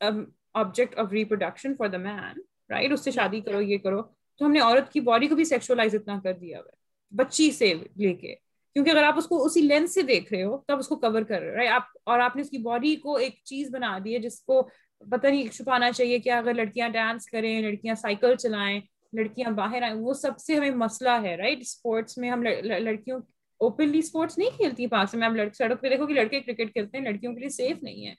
[0.62, 4.52] object of reproduction for the man right اس سے شادی کرو یہ کرو تو ہم
[4.52, 7.72] نے عورت کی باڈی کو بھی سیکچولا اتنا کر دیا ہوا ہے بچی سے
[8.06, 8.34] لے کے
[8.74, 10.96] کیونکہ اگر آپ اس کو اسی لینس سے دیکھ رہے ہو تو آپ اس کو
[11.00, 11.82] کور کر رہے آپ
[12.12, 14.62] اور نے اس کی باڈی کو ایک چیز بنا دی ہے جس کو
[15.10, 18.80] پتہ نہیں چھپانا چاہیے کہ اگر لڑکیاں ڈانس کریں لڑکیاں سائیکل چلائیں
[19.16, 23.18] لڑکیاں باہر آئیں وہ سب سے ہمیں مسئلہ ہے رائٹ اسپورٹس میں ہم لڑکیوں
[23.66, 27.04] اوپنلی اسپورٹس نہیں کھیلتی پاس میں ہم سڑک پہ دیکھو کہ لڑکے کرکٹ کھیلتے ہیں
[27.04, 28.14] لڑکیوں کے لیے سیف نہیں ہے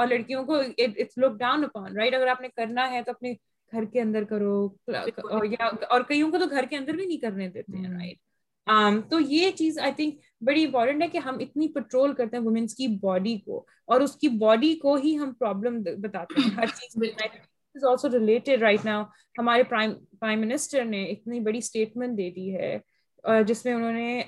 [0.00, 3.32] اور لڑکیوں کو it's look down upon right اگر آپ نے کرنا ہے تو اپنے
[3.72, 7.48] گھر کے اندر کرو یا اور کئیوں کو تو گھر کے اندر بھی نہیں کرنے
[7.48, 8.18] دیتے ہیں رائٹ
[8.68, 12.42] um, تو یہ چیز آئی تھنک بڑی امپورٹنٹ ہے کہ ہم اتنی پٹرول کرتے ہیں
[12.44, 16.66] وومینس کی باڈی کو اور اس کی باڈی کو ہی ہم پرابلم بتاتے ہیں ہر
[16.80, 17.02] چیز
[17.76, 19.02] is also related right now
[19.38, 22.76] ہمارے پرائم منسٹر نے اتنی بڑی اسٹیٹمنٹ دے دی ہے
[23.46, 24.22] جس میں انہوں نے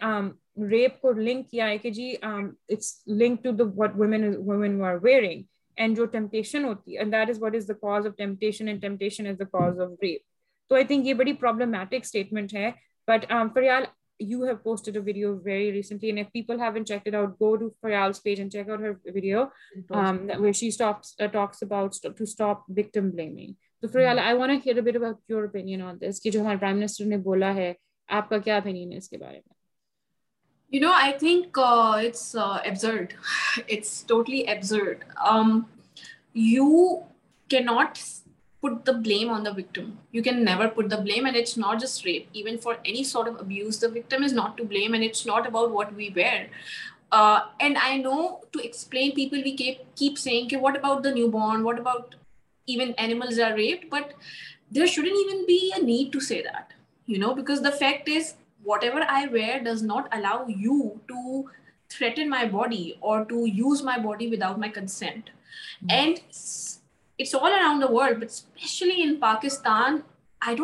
[0.70, 4.97] ریپ کو لنک کیا ہے کہ جی it's link to the what women women are
[5.03, 5.43] wearing
[5.76, 8.80] and جو ٹیمپٹیشن ہوتی ہے and that is what is the cause of temptation and
[8.83, 10.20] temptation is the cause of rape
[10.68, 12.70] so I think یہ بڑی problematic statement ہے
[13.11, 13.85] but Faryal
[14.29, 15.77] جو ہمارے
[27.29, 27.53] بولا
[37.49, 37.99] کیا not
[38.62, 39.99] put the blame on the victim.
[40.12, 42.28] You can never put the blame, and it's not just rape.
[42.33, 45.47] Even for any sort of abuse, the victim is not to blame, and it's not
[45.47, 46.49] about what we wear.
[47.12, 51.64] Uh, and I know to explain people, we keep saying, okay, what about the newborn?
[51.64, 52.14] What about
[52.66, 53.91] even animals are raped?
[53.91, 54.14] But
[54.70, 56.72] there shouldn't even be a need to say that,
[57.07, 61.51] you know, because the fact is, whatever I wear does not allow you to
[61.91, 65.30] threaten my body or to use my body without my consent.
[65.83, 66.07] Mm-hmm.
[66.07, 66.61] And
[69.21, 69.99] پاکستانگ
[70.47, 70.61] like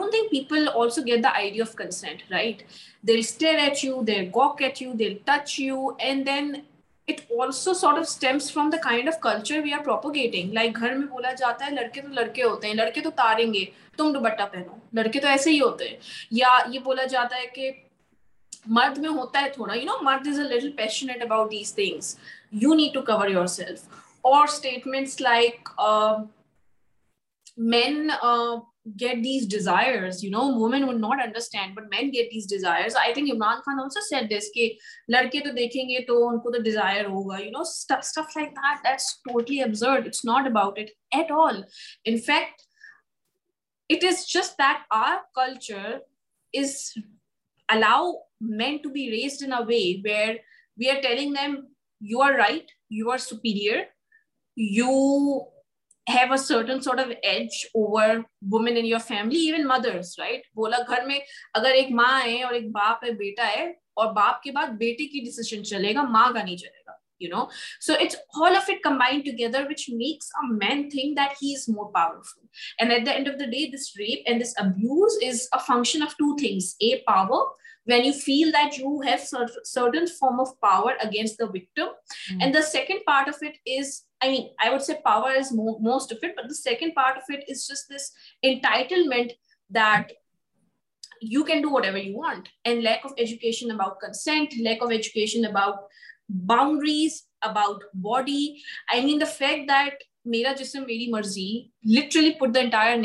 [10.77, 13.65] گھر میں بولا جاتا ہے لڑکے تو لڑکے ہوتے ہیں لڑکے تو تاریں گے
[13.97, 15.97] تم دٹہ پہنو لڑکے تو ایسے ہی ہوتے ہیں
[16.41, 17.71] یا یہ بولا جاتا ہے کہ
[18.81, 22.17] مرد میں ہوتا ہے تھوڑا یو نو مرد is a little patient about these things
[22.63, 23.29] you need to cover
[23.61, 23.81] yourself
[24.29, 25.69] اور statement like
[27.73, 28.09] men
[29.01, 30.63] get these ڈیزائرسٹینڈ
[35.57, 36.21] دیکھیں گے تو
[44.33, 45.93] just that our culture
[48.41, 50.35] way where
[50.77, 51.55] we are telling men
[52.11, 53.79] you are right you are superior
[56.09, 57.21] اگر
[61.73, 64.13] ایک ماں ہے اور ایک باپ ہے بیٹا ہے اور
[84.21, 85.01] فیکٹ
[100.59, 101.57] دسم میری مرضی
[101.95, 102.97] لٹرلی پاٹائر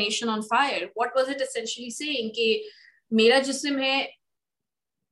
[3.10, 4.02] میرا جسم ہے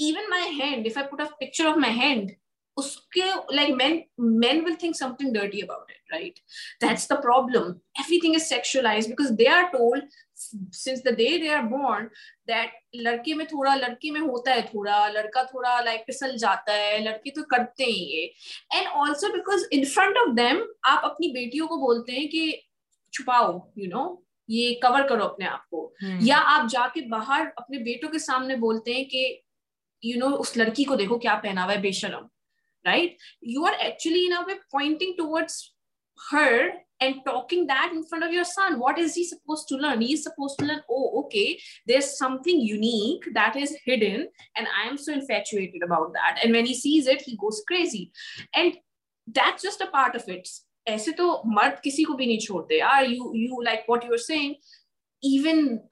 [0.05, 0.87] even
[8.39, 10.03] sexualize because they are told
[10.47, 11.31] چھپاؤ
[23.75, 24.03] you know
[24.47, 25.89] یہ کور کرو اپنے آپ کو
[26.21, 29.21] یا آپ جا کے باہر اپنے بیٹوں کے سامنے بولتے ہیں کہ
[30.03, 32.25] یو نو اس لڑکی کو دیکھو کیا ہوا ہے بے شرم
[32.85, 33.17] right
[33.55, 34.27] you are actually
[34.71, 35.63] pointing towards
[36.31, 36.51] ہر
[37.03, 38.31] ایسے
[51.17, 52.79] تو مرد کسی کو بھی نہیں چھوڑتے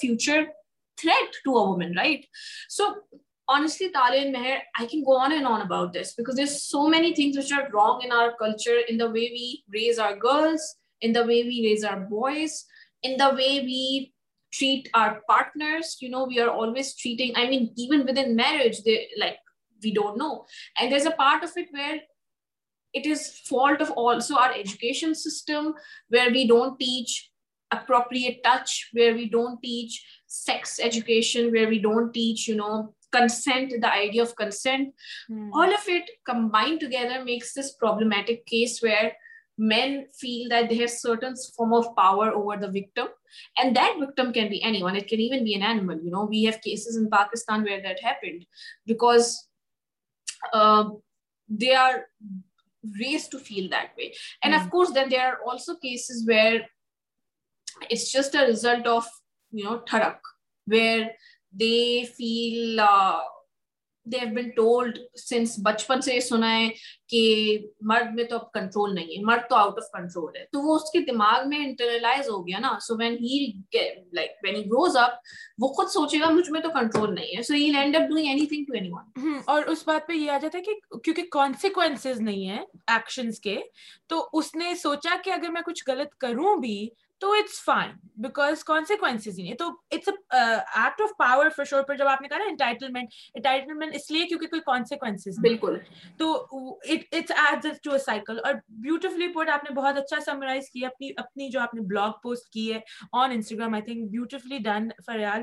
[0.00, 0.42] future
[3.48, 6.88] honestly, Talia and Meher, I can go on and on about this because there's so
[6.88, 10.62] many things which are wrong in our culture, in the way we raise our girls,
[11.00, 12.64] in the way we raise our boys,
[13.02, 14.12] in the way we
[14.52, 15.96] treat our partners.
[16.00, 19.38] You know, we are always treating, I mean, even within marriage, they like,
[19.82, 20.44] we don't know.
[20.78, 22.00] And there's a part of it where
[22.92, 25.74] it is fault of also our education system,
[26.08, 27.30] where we don't teach
[27.70, 33.72] appropriate touch, where we don't teach sex education, where we don't teach, you know, consent,
[33.80, 34.94] the idea of consent,
[35.30, 35.50] mm.
[35.52, 39.12] all of it combined together makes this problematic case where
[39.56, 43.08] men feel that they have certain form of power over the victim
[43.56, 46.44] and that victim can be anyone it can even be an animal you know we
[46.44, 48.46] have cases in pakistan where that happened
[48.86, 49.48] because
[50.52, 50.84] uh,
[51.48, 52.04] they are
[53.00, 54.60] raised to feel that way and mm.
[54.64, 56.60] of course then there are also cases where
[57.90, 59.04] it's just a result of
[59.50, 60.20] you know tharak
[60.66, 61.10] where
[61.48, 63.16] Uh,
[65.64, 66.68] بچپن سے سنا ہے
[67.08, 67.18] کہ
[67.88, 70.74] مرد میں تو اب control نہیں ہے مرد تو آؤٹ آف کنٹرول ہے تو وہ
[70.76, 73.38] اس کے دماغ میں انٹرنلائز ہو گیا نا so when he
[74.16, 75.18] like when he grows up
[75.62, 78.26] وہ خود سوچے گا مجھ میں تو کنٹرول نہیں ہے so he end up doing
[78.28, 82.20] any anything to win اور اس بات پہ یہ آ جاتا ہے کہ کیونکہ کانسیکوینسز
[82.30, 83.58] نہیں ہیں ایکشنز کے
[84.08, 86.78] تو اس نے سوچا کہ اگر میں کچھ غلط کروں بھی
[87.20, 87.90] تو اٹس فائن
[88.22, 90.08] بیکاز کانسیکوینسز ہی نہیں تو it's
[90.40, 94.26] act of power for sure پر جب آپ نے کہا نا انٹائٹلمنٹ انٹائٹلمنٹ اس لیے
[94.26, 95.76] کیونکہ کوئی کانسیکوینسز بالکل
[96.18, 96.32] تو
[96.94, 98.54] it's add just to a cycle اور
[98.86, 102.48] بیوٹیفلی پوٹ آپ نے بہت اچھا سمرائز کیا اپنی اپنی جو آپ نے بلاگ پوسٹ
[102.52, 102.78] کی ہے
[103.22, 105.42] on Instagram I think beautifully done Faryal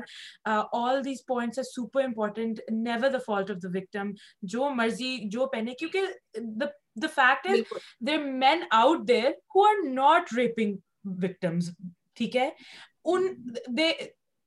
[0.82, 4.10] all these points are super important never the fault of the victim
[4.54, 7.60] جو مرضی جو پہنے کیونکہ the fact is
[8.06, 10.76] there men out there who are not raping
[11.22, 11.70] victims
[12.16, 12.48] ٹھیک ہے
[13.04, 13.26] ان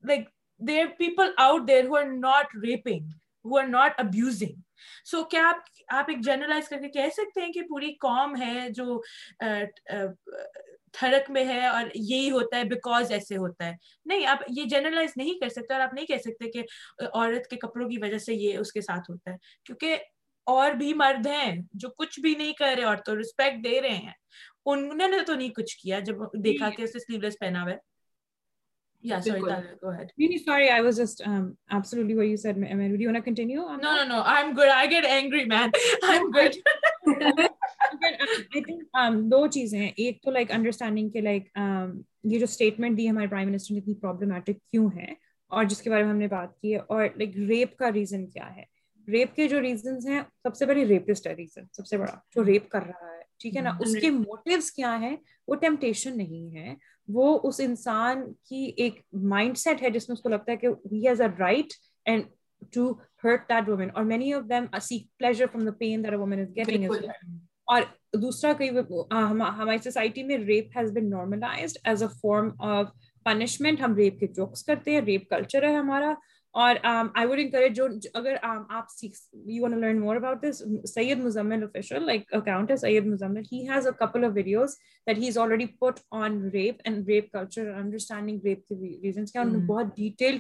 [0.08, 0.26] like
[0.68, 3.08] there people out there who are not raping
[3.46, 4.60] who are not abusing
[5.12, 8.70] so کیا آپ آپ ایک جرنلائز کر کے کہہ سکتے ہیں کہ پوری قوم ہے
[8.76, 9.00] جو
[10.98, 13.72] تھڑک میں ہے اور یہی ہوتا ہے بیکاز ایسے ہوتا ہے
[14.12, 16.62] نہیں آپ یہ جرنلائز نہیں کر سکتے اور آپ نہیں کہہ سکتے کہ
[17.08, 19.36] عورت کے کپڑوں کی وجہ سے یہ اس کے ساتھ ہوتا ہے
[19.66, 19.98] کیونکہ
[20.54, 24.12] اور بھی مرد ہیں جو کچھ بھی نہیں کر رہے عورتوں ریسپیکٹ دے رہے ہیں
[24.66, 26.82] انہوں نے تو نہیں کچھ کیا جب دیکھا کہ
[39.96, 41.48] ایک تو لائک انڈرسٹینڈنگ کے لائک
[42.24, 45.14] یہ جو اسٹیٹمنٹ دی ہمارے پرائم منسٹر نے اتنی پرابلمٹک کیوں ہے
[45.48, 48.26] اور جس کے بارے میں ہم نے بات کی ہے اور لائک ریپ کا ریزن
[48.32, 48.64] کیا ہے
[49.14, 52.46] ریپ کے جو ریزنس ہیں سب سے پہلے ریپسٹ ہے ریزن سب سے بڑا جو
[52.46, 55.16] ریپ کر رہا ہے ٹھیک ہے نا ہاں، اس کے موٹیوز کیا ہیں
[55.48, 56.74] وہ ٹیمپٹیشن نہیں ہے
[57.14, 59.00] وہ اس انسان کی ایک
[59.34, 61.74] مائنڈ سیٹ ہے جس میں اس کو لگتا ہے کہ he has a right
[62.10, 62.24] and
[62.74, 62.92] to
[63.24, 66.50] hurt that woman اور many of them seek pleasure from the pain that woman is
[66.56, 66.90] getting
[67.74, 67.82] اور
[68.22, 68.70] دوسرا کئی
[69.12, 72.88] ہماری سوسائٹی میں rape has been normalised as a form of
[73.26, 76.14] punishment ہم rape کے jokes کرتے ہیں ریپ کلچر ہے ہمارا
[76.52, 76.76] اور
[77.74, 79.14] جو um, اگر um, آپ سید
[80.88, 81.64] سید مزمل
[83.08, 83.80] مزمل کیا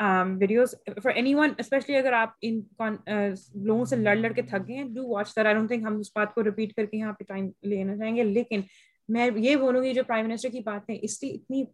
[0.00, 3.34] videos for anyone especially اگر آپ ان uh,
[3.66, 5.98] لوگوں سے لڑ لڑ کے تھک گئے ہیں do watch there I don't think ہم
[5.98, 8.60] اس بات کو ریپیٹ کر کے یہاں پہ ٹائم لینا چاہیں گے لیکن
[9.14, 11.64] میں یہ بولوں گی جو پرائم منسٹر کی بات ہے اس لیے اتنی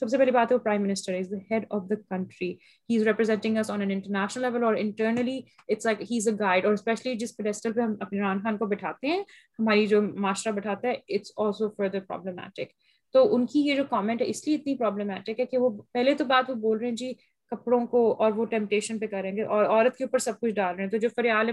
[0.00, 2.52] سب سے پہلی بات ہے وہ prime minister is the the head of country
[2.90, 6.34] he is representing us on an international level اور internally it's like he is a
[6.40, 9.22] guide اور اسپیشلی جس پیڈیسٹل پہ ہم اپنے عمران خان کو بٹھاتے ہیں
[9.58, 12.72] ہماری جو معاشرہ بٹھاتا ہے اٹس آلسو فردر پرابلمٹک
[13.12, 16.14] تو ان کی یہ جو کامنٹ ہے اس لیے اتنی پرابلمٹک ہے کہ وہ پہلے
[16.14, 17.12] تو بات وہ بول رہے ہیں جی
[17.50, 20.74] کپڑوں کو اور وہ ٹیمپٹیشن پہ کریں گے اور عورت کے اوپر سب کچھ ڈال
[20.74, 21.50] رہے ہیں تو جو فریال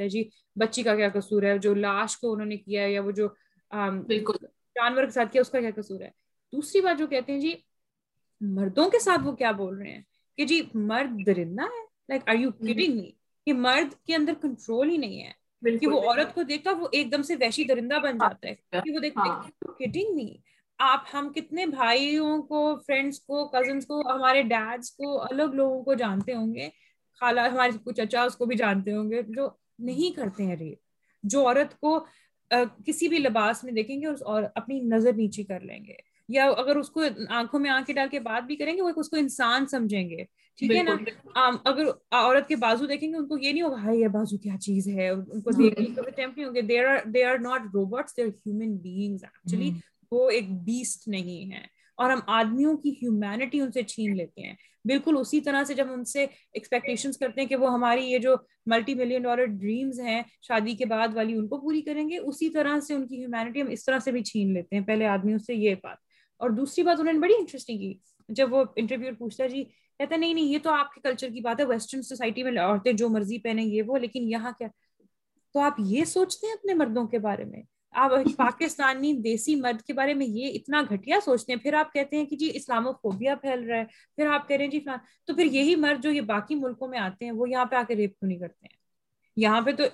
[0.00, 0.22] ہے جی
[0.60, 3.28] بچی کا کیا قصور ہے جو لاش کو انہوں نے کیا ہے یا وہ جو
[4.06, 4.44] بالکل
[4.76, 6.10] جانور کے ساتھ کیا اس کا کیا قصور ہے
[6.52, 7.54] دوسری بات جو کہتے ہیں جی
[8.56, 10.02] مردوں کے ساتھ وہ کیا بول رہے ہیں
[10.36, 10.60] کہ جی
[10.90, 13.08] مرد درندہ ہے like are you kidding me
[13.46, 17.10] کہ مرد کے اندر کنٹرول ہی نہیں ہے کہ وہ عورت کو دیکھا وہ ایک
[17.12, 20.38] دم سے ویشی درندہ بن ہاں۔ جاتا ہے کہ وہ دیکھتے ہاں۔
[20.88, 25.94] آپ ہم کتنے بھائیوں کو فرینڈس کو کزنس کو ہمارے ڈیڈس کو الگ لوگوں کو
[26.02, 26.68] جانتے ہوں گے
[27.20, 29.48] خالہ ہمارے کچھ چچا اس کو بھی جانتے ہوں گے جو
[29.88, 31.98] نہیں کرتے ہیں ریپ جو عورت کو
[32.86, 35.94] کسی بھی لباس میں دیکھیں گے اور اپنی نظر نیچے کر لیں گے
[36.32, 37.02] یا اگر اس کو
[37.36, 40.24] آنکھوں میں آنکھیں ڈال کے بات بھی کریں گے وہ اس کو انسان سمجھیں گے
[40.58, 40.96] ٹھیک ہے نا
[41.70, 41.86] اگر
[42.20, 44.88] عورت کے بازو دیکھیں گے ان کو یہ نہیں ہوگا ہائی یہ بازو کیا چیز
[44.96, 46.60] ہے ان کو ہاں، دیکھنے نہیں دے
[47.12, 49.70] they are are not robots human actually
[50.12, 51.62] وہ ایک بیسٹ نہیں ہے
[52.02, 54.54] اور ہم آدمیوں کی ہیومینٹی ان سے چھین لیتے ہیں
[54.88, 58.18] بالکل اسی طرح سے جب ہم ان سے ایکسپیکٹیشن کرتے ہیں کہ وہ ہماری یہ
[58.18, 58.34] جو
[58.72, 62.48] ملٹی ملین ڈالر ڈریمس ہیں شادی کے بعد والی ان کو پوری کریں گے اسی
[62.50, 65.38] طرح سے ان کی ہیومینٹی ہم اس طرح سے بھی چھین لیتے ہیں پہلے آدمیوں
[65.46, 65.96] سے یہ بات
[66.42, 67.94] اور دوسری بات انہوں نے بڑی انٹرسٹنگ کی
[68.40, 71.60] جب وہ انٹرویو پوچھتا جی کہتا نہیں نہیں یہ تو آپ کے کلچر کی بات
[71.60, 74.68] ہے ویسٹرن سوسائٹی میں عورتیں جو مرضی پہنیں یہ وہ لیکن یہاں کیا
[75.54, 77.62] تو آپ یہ سوچتے ہیں اپنے مردوں کے بارے میں
[77.98, 82.16] آپ پاکستانی دیسی مرد کے بارے میں یہ اتنا گھٹیا سوچتے ہیں پھر آپ کہتے
[82.16, 83.84] ہیں کہ جی اسلام و فوبیا پھیل رہا ہے
[84.16, 86.88] پھر آپ کہہ رہے ہیں جی فلان تو پھر یہی مرد جو یہ باقی ملکوں
[86.88, 88.78] میں آتے ہیں وہ یہاں پہ آ کے ریپ کیوں نہیں کرتے ہیں
[89.42, 89.84] یہاں پہ تو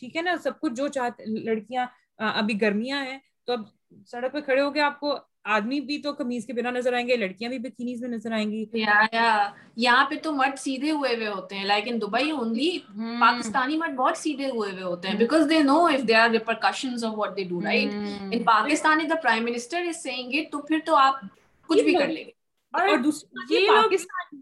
[0.00, 1.86] ٹھیک ہے نا سب کچھ جو چاہتے لڑکیاں
[2.32, 3.62] ابھی گرمیاں ہیں تو اب
[4.10, 7.06] سڑک پہ کھڑے ہو کے آپ کو آدمی بھی تو کمیز کے بنا نظر آئیں
[7.06, 11.26] گے لڑکیاں بھی بکینیز میں نظر آئیں گی یہاں پہ تو مرد سیدھے ہوئے ہوئے
[11.26, 12.70] ہوتے ہیں like in Dubai only
[13.20, 17.04] Pakistani مرد بہت سیدھے ہوئے ہوئے ہوتے ہیں because they know if they are repercussions
[17.04, 20.60] of what they do right in Pakistan if the prime minister is seeing it تو
[20.68, 21.20] پھر تو آپ
[21.68, 22.30] کچھ بھی کر لیں گے
[22.88, 24.36] اور دوسری یہ پاکستان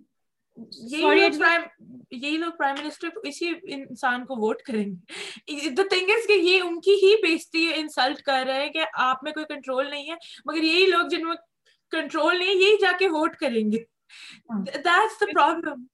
[0.58, 6.60] یہی لوگ پرائم منسٹر اسی انسان کو ووٹ کریں گے دا تھنگ از کہ یہ
[6.62, 10.10] ان کی ہی بیچتی ہے انسلٹ کر رہے ہیں کہ آپ میں کوئی کنٹرول نہیں
[10.10, 11.36] ہے مگر یہی لوگ جن میں
[11.96, 13.78] کنٹرول نہیں یہی جا کے ووٹ کریں گے
[14.66, 14.84] دیٹس
[15.20, 15.84] دا پرابلم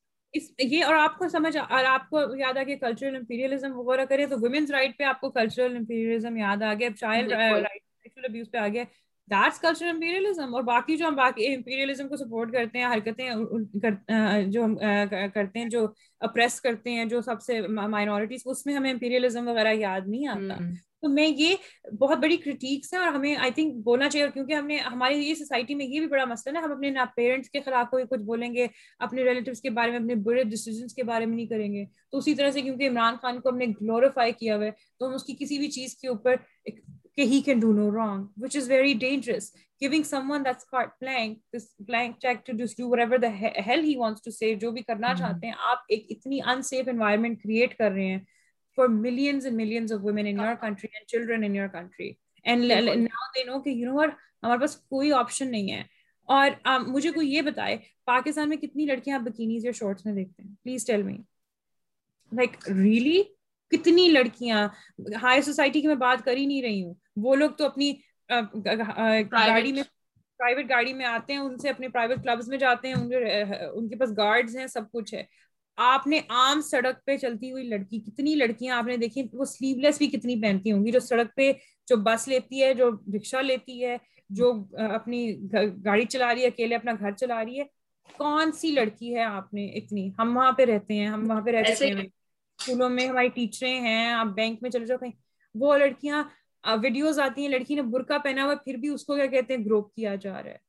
[0.68, 4.26] یہ اور آپ کو سمجھ اور آپ کو یاد آ گیا کلچرل امپیریلزم وغیرہ کرے
[4.30, 8.50] تو ویمنس رائٹ پہ آپ کو کلچرل امپیریلزم یاد آ گیا چائلڈ رائٹ سیکشل ابیوز
[8.52, 8.84] پہ آ گیا
[9.30, 13.30] دیٹس کلچرل امپیریلزم اور باقی جو ہم باقی امپیریلزم کو سپورٹ کرتے ہیں حرکتیں
[14.52, 14.74] جو ہم
[15.34, 15.86] کرتے ہیں جو
[16.28, 17.60] اپریس کرتے ہیں جو سب سے
[17.90, 20.62] مائنورٹیز اس میں ہمیں امپیریلزم وغیرہ یاد نہیں آتا
[21.02, 21.54] تو میں یہ
[21.98, 25.18] بہت بڑی کرٹیکس ہیں اور ہمیں آئی تھنک بولنا چاہیے اور کیونکہ ہم نے ہماری
[25.28, 28.04] یہ سوسائٹی میں یہ بھی بڑا مسئلہ ہے ہم اپنے نہ پیرنٹس کے خلاف کوئی
[28.10, 28.66] کچھ بولیں گے
[29.06, 32.18] اپنے ریلیٹیوس کے بارے میں اپنے برے ڈیسیزنس کے بارے میں نہیں کریں گے تو
[32.18, 35.14] اسی طرح سے کیونکہ عمران خان کو ہم نے گلوریفائی کیا ہوا ہے تو ہم
[35.14, 36.34] اس کی کسی بھی چیز کے اوپر
[37.18, 39.50] کہ he can do do no wrong which is very dangerous
[39.80, 41.38] giving someone this blank
[41.86, 42.98] blank cheque to this ever
[43.66, 45.16] hell he wants to save جو بھی کرنا hmm.
[45.18, 48.18] چاہتے ہیں آپ ایک اتنی انسیف انوائرمنٹ کریٹ کر رہے ہیں
[48.76, 52.08] for millions millions and and and of in in your your country country
[52.44, 54.08] children now they know know کہ یو اور
[54.42, 55.82] ہمارے پاس کوئی آپشن نہیں ہے
[56.38, 57.76] اور مجھے کوئی یہ بتائے
[58.12, 61.16] پاکستان میں کتنی لڑکیاں آپ بکینیز یا شارٹس میں دیکھتے ہیں please tell me
[62.42, 63.22] like really
[63.70, 64.66] کتنی لڑکیاں
[65.22, 67.92] ہائی سوسائٹی کی میں بات کر ہی نہیں رہی ہوں وہ لوگ تو اپنی
[69.32, 69.82] گاڑی میں
[70.38, 75.22] پرائیویٹ گاڑی میں آتے ہیں ان سے اپنے پرائیویٹ میں گارڈ ہیں سب کچھ ہے
[75.86, 79.80] آپ نے عام سڑک پہ چلتی ہوئی لڑکی کتنی لڑکیاں آپ نے دیکھی وہ سلیو
[79.80, 81.52] لیس بھی کتنی پہنتی ہوں گی جو سڑک پہ
[81.88, 83.96] جو بس لیتی ہے جو رکشا لیتی ہے
[84.40, 84.52] جو
[84.94, 85.26] اپنی
[85.84, 87.64] گاڑی چلا رہی ہے اکیلے اپنا گھر چلا رہی ہے
[88.16, 91.50] کون سی لڑکی ہے آپ نے اتنی ہم وہاں پہ رہتے ہیں ہم وہاں پہ
[91.56, 92.02] رہتے ہیں
[92.60, 95.12] اسکولوں میں ہماری ٹیچریں ہیں آپ بینک میں چلے جاؤ کہیں
[95.60, 96.22] وہ لڑکیاں
[96.82, 99.64] ویڈیوز آتی ہیں لڑکی نے برقع پہنا ہوا پھر بھی اس کو کیا کہتے ہیں
[99.64, 100.66] گروپ کیا جا رہا ہے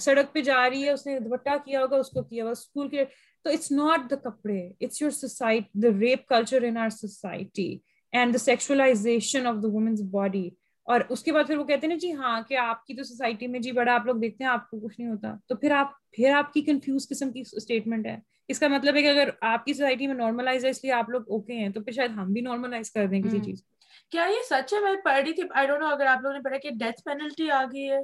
[0.00, 2.88] سڑک پہ جا رہی ہے اس نے دوپٹہ کیا ہوگا اس کو کیا ہوا اسکول
[2.90, 3.04] کے
[3.44, 7.68] تو اٹس ناٹ دا کپڑے it's your society the rape culture in our society
[8.12, 10.48] and the sexualisation of the woman's body
[10.92, 13.02] اور اس کے بعد پھر وہ کہتے ہیں نا جی ہاں کہ آپ کی تو
[13.04, 15.70] سوسائٹی میں جی بڑا آپ لوگ دیکھتے ہیں آپ کو کچھ نہیں ہوتا تو پھر
[15.76, 18.16] آپ پھر آپ کی کنفیوز قسم کی اسٹیٹمنٹ ہے
[18.54, 21.08] اس کا مطلب ہے کہ اگر آپ کی سوسائٹی میں نارملائز ہے اس لیے آپ
[21.10, 23.62] لوگ اوکے ہیں تو پھر شاید ہم بھی نارملائز کر دیں کسی چیز
[24.10, 26.42] کیا یہ سچ ہے میں پڑھ رہی تھی آئی ڈونٹ نو اگر آپ لوگوں نے
[26.44, 27.98] پڑھا کہ ڈیتھ پینلٹی آ گئی ہے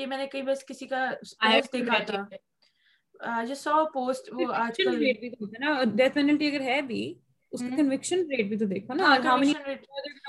[0.00, 1.04] یہ میں نے کئی بس کسی کا
[1.72, 5.04] دیکھا تھا جو سو پوسٹ وہ آج کل
[5.96, 7.02] ڈیتھ پینلٹی اگر ہے بھی
[7.54, 9.52] اس کا کنوکشن ریٹ بھی تو دیکھو نا how many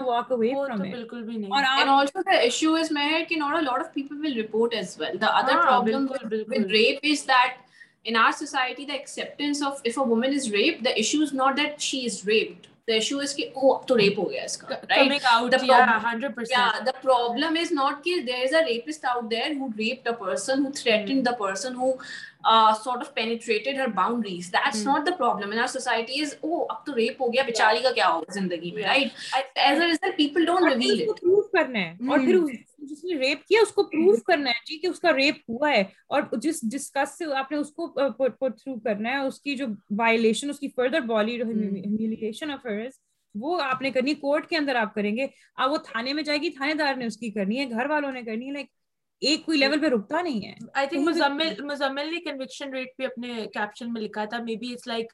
[0.05, 3.55] walk away from it بالکل بھی نہیں and also the issue is میں کہ not
[3.57, 7.57] a lot of people will report as well the other problem with rape is that
[8.03, 11.79] in our society the acceptance of a woman is rape the issue is not that
[11.89, 13.51] she is raped کہ
[20.19, 21.27] پرسنٹنڈ
[22.45, 23.67] of پینٹریٹ
[25.55, 26.23] Hare society
[27.19, 28.83] بےچاری کا کیا ہوگا زندگی میں
[32.09, 32.39] اور پھر
[32.89, 34.23] جس نے ریپ کیا اس کو پروف mm-hmm.
[34.27, 35.81] کرنا ہے جی کہ اس کا ریپ ہوا ہے
[36.15, 39.65] اور جس ڈسکس آپ نے اس کو پٹ uh, تھرو کرنا ہے اس کی جو
[39.99, 42.87] وائلیشن اس کی فردر وائلشنشن افیئر
[43.41, 46.39] وہ آپ نے کرنی کورٹ کے اندر آپ کریں گے آپ وہ تھانے میں جائے
[46.41, 48.67] گی تھانے دار نے اس کی کرنی ہے گھر والوں نے کرنی ہے لائک
[49.29, 54.25] ایک کوئی لیول پہ رکتا نہیں ہے مزمل نے کنوکشن ریٹ اپنے کیپشن میں لکھا
[54.31, 55.13] تھا می بی اٹس لائک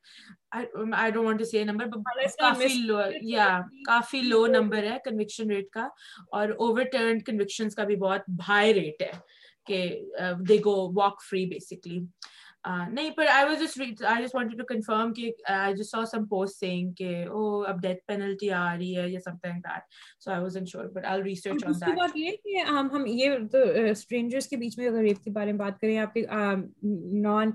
[3.23, 3.47] یا
[3.87, 4.97] کافی لو نمبر ہے
[12.67, 16.25] نہیں پر I was just I just wanted to confirm کہ I just saw some
[16.29, 19.83] post saying کہ او اب ڈیتھ پینلٹی آ رہی ہے یا something that
[20.23, 23.05] so I was in unsure but I research on that بات یہ کہ ہم ہم
[23.07, 26.25] یہ تو سٹرینجرز کے بیچ میں اگر ریپ کے بارے میں بات کریں آپ کے
[27.21, 27.51] نان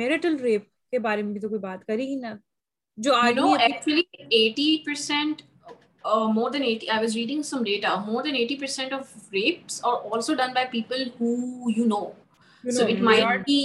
[0.00, 2.34] میریٹل ریپ کے بارے میں بھی تو کوئی بات کری ہی نا
[3.04, 4.02] جو I know actually
[4.80, 5.46] 80%
[6.34, 10.06] more than eighty I was reading some data more than eighty percent of rapes are
[10.16, 12.04] also done by people who you know
[12.76, 13.64] so it might be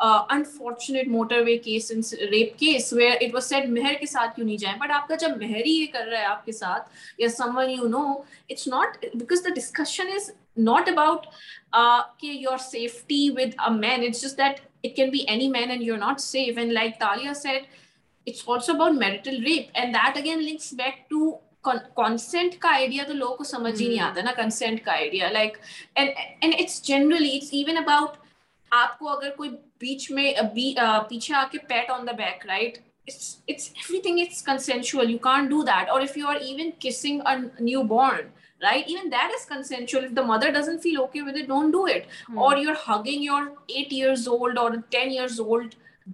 [0.00, 1.08] unfortunate
[1.46, 1.90] motorway case
[2.30, 5.14] rape case where it was set مہر کے ساتھ کیوں نہیں جائیں but آپ کا
[5.20, 6.88] جب مہر ہی یہ کر رہا ہے آپ کے ساتھ
[7.18, 8.02] یا someone you know
[8.50, 10.30] it's not because the discussion is
[10.70, 11.26] not about
[12.20, 15.82] کہ your safety with a man it's just that it can be any man and
[15.86, 17.66] you are not safe and like Talia said
[18.26, 21.30] it's also about marital rape and that again links back to
[21.96, 25.56] consent کا idea تو لوگوں کو سمجھ ہی نہیں آتا نا consent کا idea like
[25.94, 28.16] and it's generally it's even about
[28.76, 29.50] آپ کو اگر کوئی
[29.80, 30.32] بیچ میں
[31.08, 32.78] پیچھے آ کے pat on the back right
[33.08, 33.44] it's
[34.02, 37.34] everything consensual you can do that اور if you are even kissing a
[37.92, 38.28] newborn
[38.62, 41.72] right even that is consensual if the mother doesn't feel okay with it it don't
[41.72, 45.16] do اور اور اور you are hugging your eight years years old old teen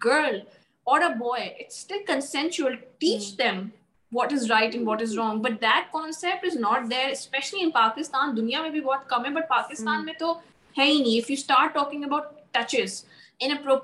[0.05, 0.39] girl
[0.87, 3.67] a boy it's still consensual teach them
[4.15, 4.89] what what is is is right and
[5.19, 9.31] wrong but that concept not there especially in Pakistan دنیا میں بھی بہت کم ہے
[9.41, 10.33] but Pakistan میں تو
[10.79, 13.03] ہے ہی نہیں if you start talking about touches
[13.39, 13.79] تو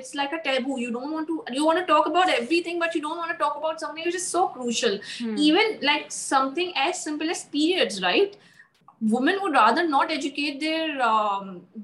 [9.11, 10.87] woman would rather not educate their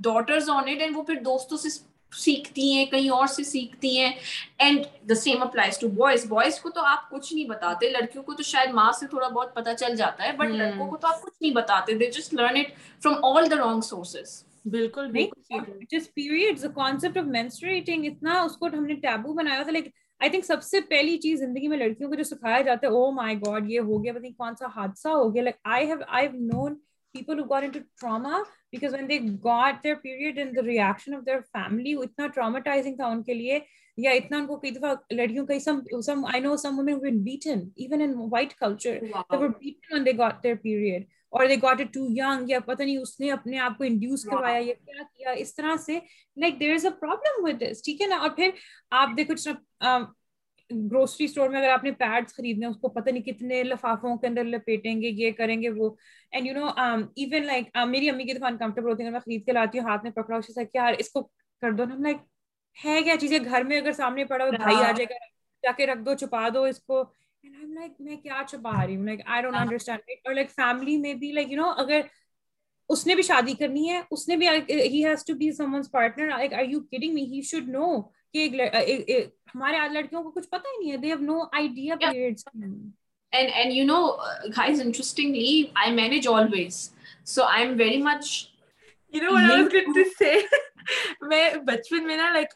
[0.03, 1.69] daughters on it and وہ پھر دوستوں سے
[2.19, 4.10] سیکھتی ہیں کہیں اور سے سیکھتی ہیں
[4.65, 8.34] and the same applies to boys boys کو تو آپ کچھ نہیں بتاتے لڑکیوں کو
[8.34, 11.22] تو شاید ماں سے تھوڑا بہت پتہ چل جاتا ہے بٹ لڑکوں کو تو آپ
[11.22, 12.72] کچھ نہیں بتاتے they just learn it
[13.03, 14.41] from all the wrong sources
[14.72, 15.11] بالکل
[15.91, 19.90] جس پیریڈ کانسیپٹ آف مینسٹریٹنگ اتنا اس کو ہم نے ٹیبو بنایا تھا لیکن
[20.22, 23.11] آئی تھنک سب سے پہلی چیز زندگی میں لڑکیوں کو جو سکھایا جاتا ہے او
[23.11, 26.27] مائی گاڈ یہ ہو گیا پتہ کون سا حادثہ ہو گیا like I have I
[26.53, 26.76] known
[27.15, 28.41] اتنا اتنا
[32.34, 33.60] تھا ان ان کے لیے
[33.98, 35.45] یا یا کو کئی دفعہ لڑکیوں
[41.35, 41.45] اور
[42.80, 45.99] نہیں اس نے اپنے آپ کو انڈیوس کروایا یا کیا کیا اس طرح سے
[46.41, 46.64] لائک
[48.91, 49.34] آپ دیکھو
[50.72, 54.27] گروسری اسٹور میں اگر آپ نے پیڈس خریدنے اس کو پتہ نہیں کتنے لفافوں کے
[54.27, 55.90] اندر لپیٹیں گے یہ کریں گے وہ
[56.31, 59.52] and you know even like میری امی کی تو انکمفرٹیبل ہوتی ہے میں خرید کے
[59.52, 61.27] لاتی ہوں ہاتھ میں پکڑا اس سے یار اس کو
[61.61, 62.18] کر دو نا لائک
[62.85, 65.15] ہے کیا چیزیں گھر میں اگر سامنے پڑا ہو ہاں۔ بھائی آ جائے گا
[65.64, 67.03] جا کے رکھ دو چھپا دو اس کو
[67.44, 71.52] میں کیا چھپا رہی ہوں لائک آئی ڈونٹ انڈرسٹینڈ اور لائک فیملی میں بھی لائک
[71.52, 72.02] یو نو اگر
[72.94, 76.53] اس نے بھی شادی کرنی ہے اس نے بھی has to be some partner like
[76.53, 77.85] are you kidding me he should know
[78.34, 78.50] کہ
[78.86, 82.48] ایک ہمارے لڑکیوں کو کچھ پتہ ہی نہیں ہے they have no idea periods
[86.28, 87.32] was
[90.20, 90.38] میں
[91.30, 92.54] میں بچپن نا like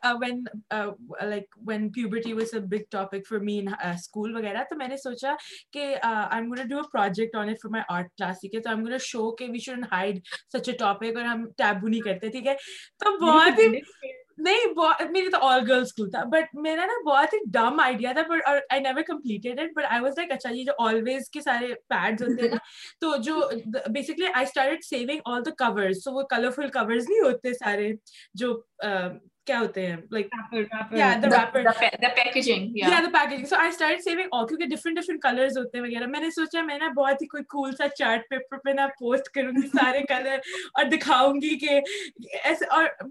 [0.74, 4.98] like when when puberty a big topic for me in school وغیرہ تو میں نے
[5.04, 5.36] سوچا
[5.74, 8.56] کہ I I am am do a project on it for my art class ٹھیک
[8.56, 10.20] ہے تو شو کہ we should hide
[10.58, 12.54] such a topic اور ہم ٹیبو نہیں کرتے ٹھیک ہے
[13.06, 13.80] تو بہت ہی
[14.46, 18.22] نہیں میری تو آل گرل اسکول تھا بٹ میرا نا بہت ہی ڈم آئیڈیا تھا
[18.22, 21.74] but but I I never completed it was like اچھا یہ جو آلویز کے سارے
[21.90, 22.58] پیڈز ہوتے ہیں نا
[23.02, 23.40] تو جو
[23.94, 25.70] basically I start saving all the
[26.16, 27.92] وہ کلرفل کورز نہیں ہوتے سارے
[28.44, 28.52] جو
[28.86, 29.10] uh,
[29.48, 30.32] کیا ہوتے ہیں like
[32.16, 32.76] packaging
[33.50, 36.78] so I start saving کیونکہ ڈفرنٹ ڈفرنٹ کلرز ہوتے ہیں وغیرہ میں نے سوچا میں
[36.78, 40.02] نا بہت ہی کوئی کول سا چارٹ پیپر پہ نا پوسٹ کروں گی گی سارے
[40.10, 41.80] کلر اور اور دکھاؤں کہ کہ
[42.44, 42.66] ایسے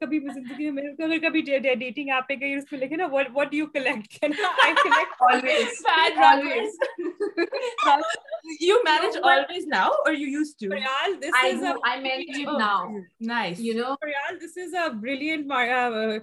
[0.00, 1.42] کبھی زندگی میں اگر کبھی
[2.28, 4.24] پہ گئی اس لکھے نا what you collect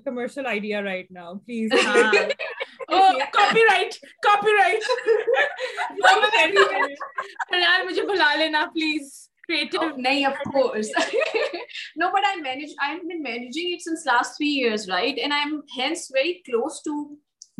[0.06, 1.70] commercial idea right now please
[2.90, 3.66] copy
[4.60, 5.28] copyright
[7.54, 10.90] real مجھے بلا لینا please creative oh, name of course
[12.02, 15.60] no but i managed i've been managing it since last three years right and i'm
[15.76, 16.94] hence very close to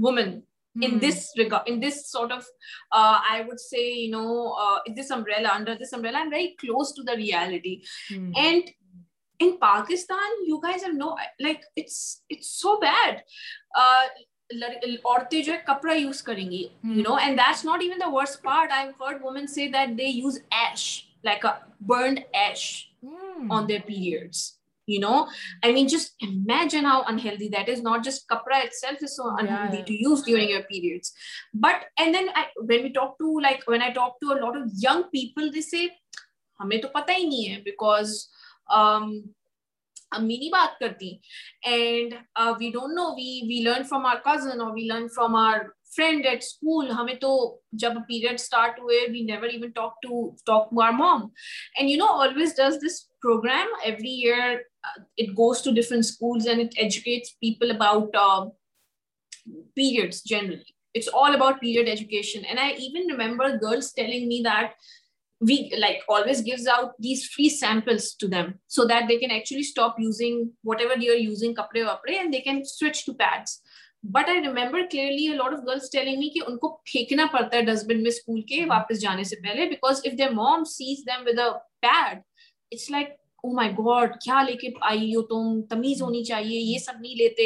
[0.08, 0.86] women mm.
[0.88, 4.32] in this regard in this sort of uh, i would say you know
[4.68, 7.74] uh, this umbrella under this umbrella i'm very close to the reality
[8.18, 8.32] mm.
[8.48, 8.72] and
[9.48, 11.12] in pakistan you guys have no
[11.50, 12.00] like it's
[12.36, 13.24] it's so bad
[13.84, 14.04] uh,
[14.62, 18.42] عورتیں جو ہے کپڑا use کریں گی you know and that's not even the worst
[18.44, 20.82] part I heard women say that they use ash
[21.24, 22.64] burned ash
[23.58, 24.32] on their period
[26.86, 27.38] how inhale
[31.54, 35.86] but I talk to of young people سے
[36.64, 37.70] ہمیں تو پتا ہی نہیں ہے
[40.52, 41.16] بات کرتی
[41.74, 42.14] and
[42.60, 45.60] we don't know we we learn from our cousin اور
[45.96, 47.30] فرینڈ ایٹ اسکول ہمیں تو
[47.82, 51.28] جب پیریڈ اسٹارٹ ہوئے we never even talk to talk to our mom
[51.78, 54.56] and you know always does this programme every year
[54.92, 58.16] it goes to different schools and it educates people about
[59.76, 64.72] periods generally it's all about period education and I even remember girls telling me that
[65.50, 69.60] we like always gives out these free samples to them so that they can actually
[69.62, 70.44] stop using
[70.82, 73.60] whatever you are using کپڑے وپڑے and they can switch to pads
[74.04, 77.62] but I remember clearly lot of girls telling me کہ ان کو پھینکنا پڑتا ہے
[77.66, 81.28] dust bin میں school کے واپس جانے سے پہلے because if the mom sees them
[81.28, 81.50] with a
[81.82, 82.18] pad
[82.74, 83.10] it's like
[83.44, 87.16] oh my God کیا لے کے آئی ہو تم تمیز ہونی چاہیے یہ سب نہیں
[87.22, 87.46] لیتے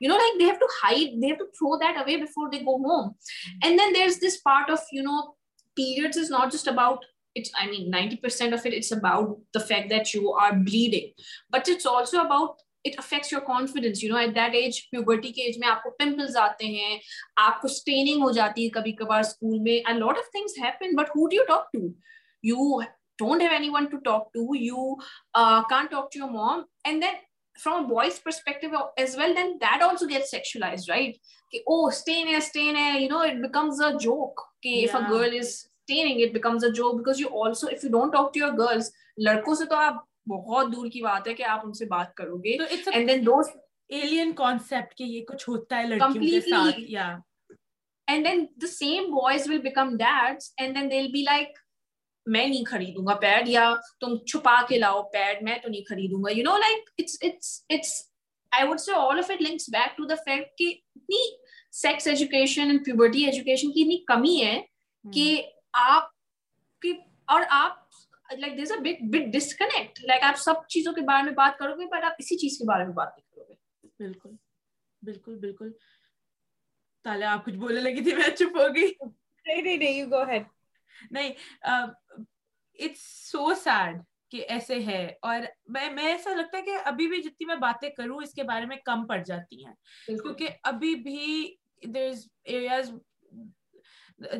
[0.00, 2.60] you know like they have to hide they have to throw that away before they
[2.66, 3.08] go home
[3.64, 5.20] and then there is this part of you know
[5.82, 7.04] period is not just about
[7.92, 11.22] ninety percent of it's about the fact that you are bleeding
[11.52, 14.34] but it's also about it affects your your confidence you you you you know at
[14.36, 16.98] that age age puberty کے میں میں آپ آپ کو کو pimples آتے ہیں
[17.64, 21.10] staining ہو ہو جاتی ہے کبھی کبھار school and and lot of things happen but
[21.16, 22.82] do talk talk
[23.18, 23.86] talk to to to to don't have anyone
[25.68, 25.86] come
[26.32, 27.04] on then
[27.62, 30.56] from boys perspective as well then that also get
[30.90, 31.16] right
[31.50, 35.02] کہ oh stain stain ہے ہے you know it becomes a joke کہ if if
[35.02, 38.40] a a girl is staining it becomes joke because you also you don't talk to
[38.40, 38.90] your girls
[39.26, 40.00] لڑکوں سے تو آپ
[40.30, 41.86] بہت دور کی بات ہے کہ آپ ان سے
[62.94, 64.60] کمی ہے
[65.12, 65.40] کہ
[67.48, 67.78] آپ
[68.40, 71.58] like there is a big big disconnect like آپ سب چیزوں کے بارے میں بات
[71.58, 74.32] کرو گے بٹ آپ اسی چیز کے بارے میں بات نہیں کرو گے بالکل
[75.04, 75.70] بالکل بالکل
[77.04, 80.22] تالیا آپ کچھ بولنے لگی تھی میں چپ ہو گئی نہیں نہیں نہیں یو گو
[80.30, 80.42] ہیڈ
[81.10, 81.32] نہیں
[82.84, 84.00] اٹس سو سیڈ
[84.30, 85.40] کہ ایسے ہے اور
[85.74, 88.66] میں میں ایسا لگتا ہے کہ ابھی بھی جتنی میں باتیں کروں اس کے بارے
[88.66, 89.74] میں کم پڑ جاتی ہیں
[90.18, 91.52] کیونکہ ابھی بھی
[91.94, 92.92] دیر از ایریاز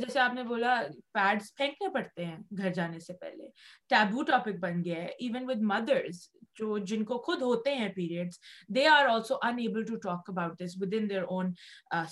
[0.00, 0.74] جیسے آپ نے بولا
[1.14, 3.48] پیڈس پھینکنے پڑتے ہیں گھر جانے سے پہلے
[3.90, 6.20] ٹیبو ٹاپک بن گیا ہے ایون ود مدرس
[6.58, 8.38] جو جن کو خود ہوتے ہیں periods
[8.74, 11.52] they are also in unable to talk about this with their own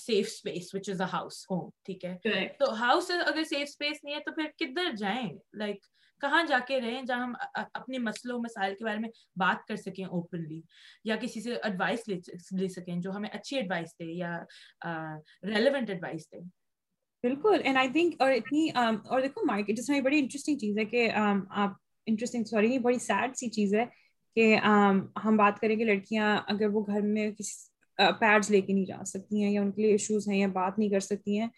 [0.07, 4.15] safe space which is a house home ٹھیک ہے تو ہاؤس اگر سیف اسپیس نہیں
[4.15, 5.29] ہے تو پھر کدھر جائیں
[5.59, 5.85] لائک
[6.21, 7.33] کہاں جا کے رہیں جہاں ہم
[7.75, 9.09] اپنے مسئلوں مسائل کے بارے میں
[9.41, 10.61] بات کر سکیں اوپنلی
[11.11, 12.09] یا کسی سے ایڈوائس
[12.53, 14.37] لے سکیں جو ہمیں اچھی ایڈوائس دے یا
[15.49, 16.39] ریلیونٹ ایڈوائس دے
[17.23, 20.85] بالکل اینڈ آئی تھنک اور اتنی اور دیکھو مارکیٹ جس میں بڑی انٹرسٹنگ چیز ہے
[20.85, 21.71] کہ آپ
[22.07, 23.85] انٹرسٹنگ سوری بڑی سیڈ سی چیز ہے
[24.37, 24.55] کہ
[25.25, 29.05] ہم بات کریں کہ لڑکیاں اگر وہ گھر میں کسی پیڈس لے کے نہیں جا
[29.07, 31.49] سکتی ہیں یا ان کے لیے ایشوز ہیں یا بات نہیں کر سکتی ہیں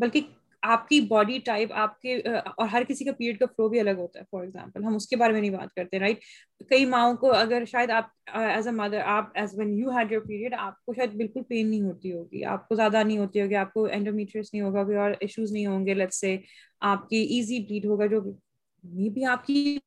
[0.00, 0.20] بلکہ
[0.66, 2.14] آپ کی باڈی ٹائپ آپ کے
[2.56, 5.06] اور ہر کسی کا پیریڈ کا فلو بھی الگ ہوتا ہے فار ایگزامپل ہم اس
[5.08, 6.22] کے بارے میں نہیں بات کرتے رائٹ
[6.70, 8.08] کئی ماؤں کو اگر شاید آپ
[8.38, 11.70] ایز اے مدر آپ as when you had your period آپ کو شاید بالکل پین
[11.70, 14.96] نہیں ہوتی ہوگی آپ کو زیادہ نہیں ہوتی ہوگی آپ کو اینڈومیٹریس نہیں ہوگا کوئی
[14.96, 16.36] اور ایشوز نہیں ہوں گے لٹ سے
[16.92, 18.20] آپ کی ایزی بلیڈ ہوگا جو
[18.94, 19.78] می بھی آپ کی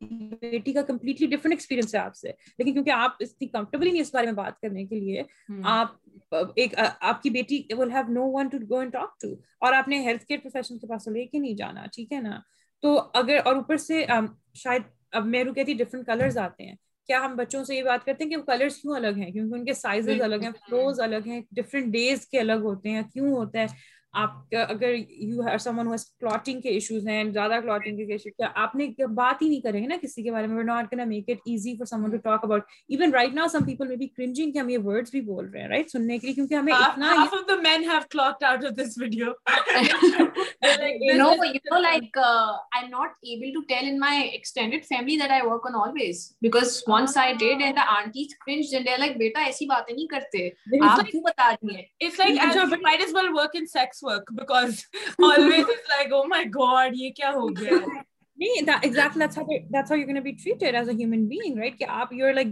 [0.42, 4.02] بیٹی کا کمپلیٹلی ڈفرنٹ ایکسپیرینس ہے آپ سے لیکن کیونکہ آپ اتنی کمفرٹیبل ہی نہیں
[4.02, 5.22] اس بارے میں بات کرنے کے لیے
[5.74, 9.28] آپ ایک آپ کی بیٹی will have no one to go and talk to
[9.66, 12.40] اور آپ نے ہیلتھ کیئر پروفیشن کے پاس لے کے نہیں جانا ٹھیک ہے نا
[12.82, 14.06] تو اگر اور اوپر سے
[14.64, 14.82] شاید
[15.20, 16.76] اب میرو کہتی ڈفرنٹ کلرز آتے ہیں
[17.08, 19.56] کیا ہم بچوں سے یہ بات کرتے ہیں کہ وہ کلرس کیوں الگ ہیں کیونکہ
[19.56, 23.32] ان کے سائزز الگ ہیں فلوز الگ ہیں ڈفرینٹ ڈیز کے الگ ہوتے ہیں کیوں
[23.32, 23.66] ہوتا ہے
[24.14, 27.60] آپ آپ اگر یو کے کے ایشوز ایشوز ہیں ہیں زیادہ
[28.76, 29.44] نے بات
[49.46, 50.48] ایسی نہیں کرتے
[52.20, 54.12] ہیں Oh
[61.98, 62.48] آپ یو ار لائک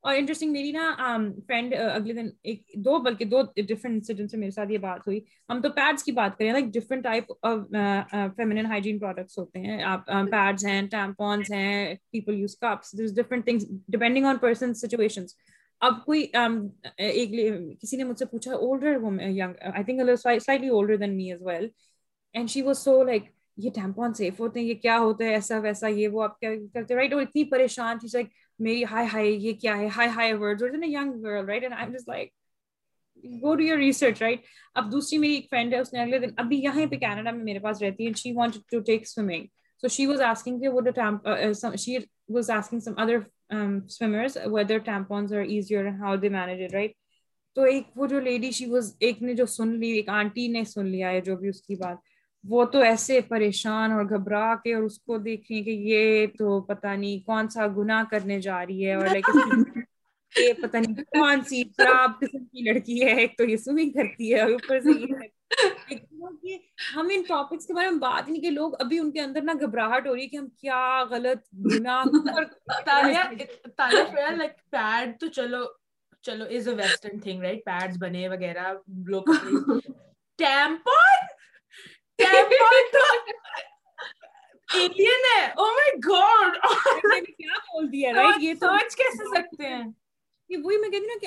[0.00, 0.92] اور انٹرسٹنگ میری نا
[1.46, 5.18] فرینڈ اگلے دن ایک دو بلکہ دو ڈفرنٹ انسیڈنٹ سے میرے ساتھ یہ بات ہوئی
[5.50, 9.82] ہم تو پیڈس کی بات کریں like different type of feminine hygiene products ہوتے ہیں
[9.92, 15.24] آپ پیڈس ہیں ٹیمپونس ہیں people use cups different things depending on person situation
[15.86, 16.24] اب کوئی
[16.96, 17.32] ایک
[17.80, 18.96] کسی نے مجھ سے پوچھا older
[19.36, 21.68] young I think slightly older than me as well
[22.34, 23.24] and she was so like
[23.62, 26.50] یہ ٹیمپون سیف ہوتے ہیں یہ کیا ہوتا ہے ایسا ویسا یہ وہ آپ کیا
[26.74, 28.26] کرتے رائٹ اور اتنی پریشان تھی لائک
[28.66, 32.04] میری ہائی ہائی یہ کیا ہے ہائی ہائی ورڈ اور young girl right and I'm
[32.08, 32.30] like
[33.42, 34.42] go to your research right
[34.80, 37.44] اب دوسری میری ایک فرینڈ ہے اس نے اگلے دن ابھی یہاں پہ کینیڈا میں
[37.44, 39.44] میرے پاس رہتی ہے she want to take swimming
[39.80, 41.96] so she was asking کہ وہ she
[42.34, 43.18] was asking some other
[43.90, 46.92] swimmers whether tampons are easier how they manage it right
[47.54, 50.64] تو ایک وہ جو لیڈی شی واز ایک نے جو سن لی ایک آنٹی نے
[50.74, 52.04] سن لیا ہے جو بھی اس کی بات
[52.48, 56.26] وہ تو ایسے پریشان اور گھبرا کے اور اس کو دیکھ رہی ہیں کہ یہ
[56.38, 59.06] تو پتا نہیں کون سا گنا کرنے جا رہی ہے اور
[60.38, 64.32] یہ پتا نہیں کون سی خراب قسم کی لڑکی ہے ایک تو یہ سوئمنگ کرتی
[64.34, 64.98] ہے اوپر سے
[66.48, 66.56] یہ
[66.94, 69.52] ہم ان ٹاپکس کے بارے میں بات نہیں کہ لوگ ابھی ان کے اندر نا
[69.60, 72.00] گھبراہٹ ہو رہی ہے کہ ہم کیا غلط گنا
[74.70, 75.64] پیڈ تو چلو
[76.26, 78.72] چلو is a western thing right pad بنے وغیرہ
[79.10, 79.34] لوگ
[80.38, 81.26] ٹیمپون
[82.18, 82.94] کہتی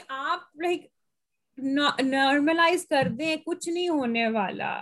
[0.10, 0.42] آپ
[2.04, 4.74] نارملائز کر دیں کچھ نہیں ہونے والا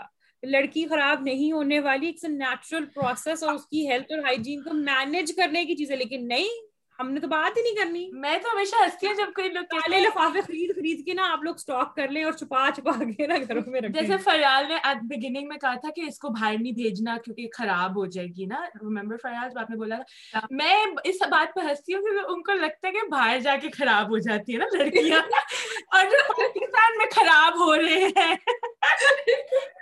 [0.51, 5.95] لڑکی خراب نہیں ہونے والی ایک نیچرل پروسیس کی ہائیجین کو مینج کرنے کی ہے
[5.95, 6.67] لیکن نہیں
[6.99, 9.63] ہم نے تو بات ہی نہیں کرنی میں تو ہمیشہ ہنستی ہوں جب کوئی لوگ
[9.71, 13.27] کالے لفافے خرید خرید کے نا آپ لوگ سٹاک کر لیں اور چھپا چھپا کے
[13.27, 16.29] نا گھروں میں رکھیں جیسے فریال نے ایٹ بگننگ میں کہا تھا کہ اس کو
[16.39, 19.99] باہر نہیں بھیجنا کیونکہ خراب ہو جائے گی نا ریمبر فریال جب آپ نے بولا
[20.31, 20.75] تھا میں
[21.09, 24.11] اس بات پہ ہنستی ہوں کیونکہ ان کو لگتا ہے کہ باہر جا کے خراب
[24.11, 25.21] ہو جاتی ہے نا لڑکیاں
[25.99, 28.35] اور جو پاکستان میں خراب ہو رہے ہیں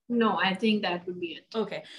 [0.09, 0.29] جو
[0.75, 1.95] آپ کے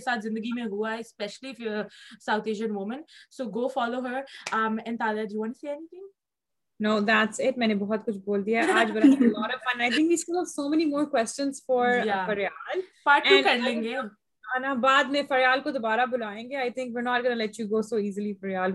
[0.00, 0.64] ساتھ زندگی میں
[14.80, 16.68] بعد میں فریال کو دوبارہ بلائیں گے
[18.40, 18.72] فریال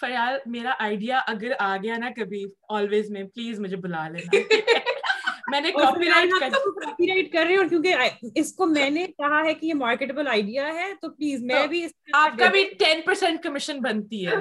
[0.00, 2.44] فریال میرا آئیڈیا اگر نا کبھی
[3.10, 4.70] میں پلیز مجھے بلا لینا
[5.52, 7.96] میں نے کاپی رائٹ کاپی رائٹ کر رہی ہوں کیونکہ
[8.42, 11.84] اس کو میں نے کہا ہے کہ یہ مارکیٹبل آئیڈیا ہے تو پلیز میں بھی
[12.20, 14.40] آپ کا بھی ٹین پرسینٹ کمیشن بنتی ہے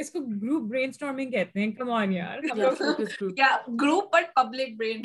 [0.00, 2.38] اس کو گروپ برین اسٹارمنگ کہتے ہیں کم آن یار
[3.80, 5.02] group but public brain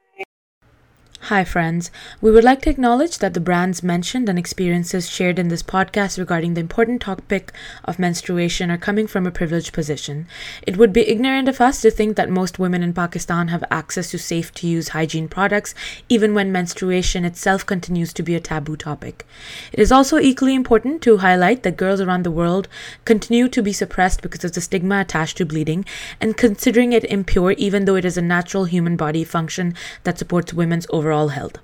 [1.23, 1.91] Hi friends,
[2.23, 6.17] we would like to acknowledge that the brands mentioned and experiences shared in this podcast
[6.17, 7.53] regarding the important topic
[7.85, 10.27] of menstruation are coming from a privileged position.
[10.67, 14.11] It would be ignorant of us to think that most women in Pakistan have access
[14.13, 15.75] to safe-to-use hygiene products,
[16.09, 19.27] even when menstruation itself continues to be a taboo topic.
[19.73, 22.69] It is also equally important to highlight that girls around the world
[23.05, 25.85] continue to be suppressed because of the stigma attached to bleeding
[26.23, 29.75] and considering it impure, even though it is a natural human body function
[30.05, 31.59] that supports women's overall all health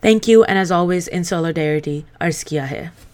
[0.00, 3.09] thank you and as always in solidarity عرض کیا ہے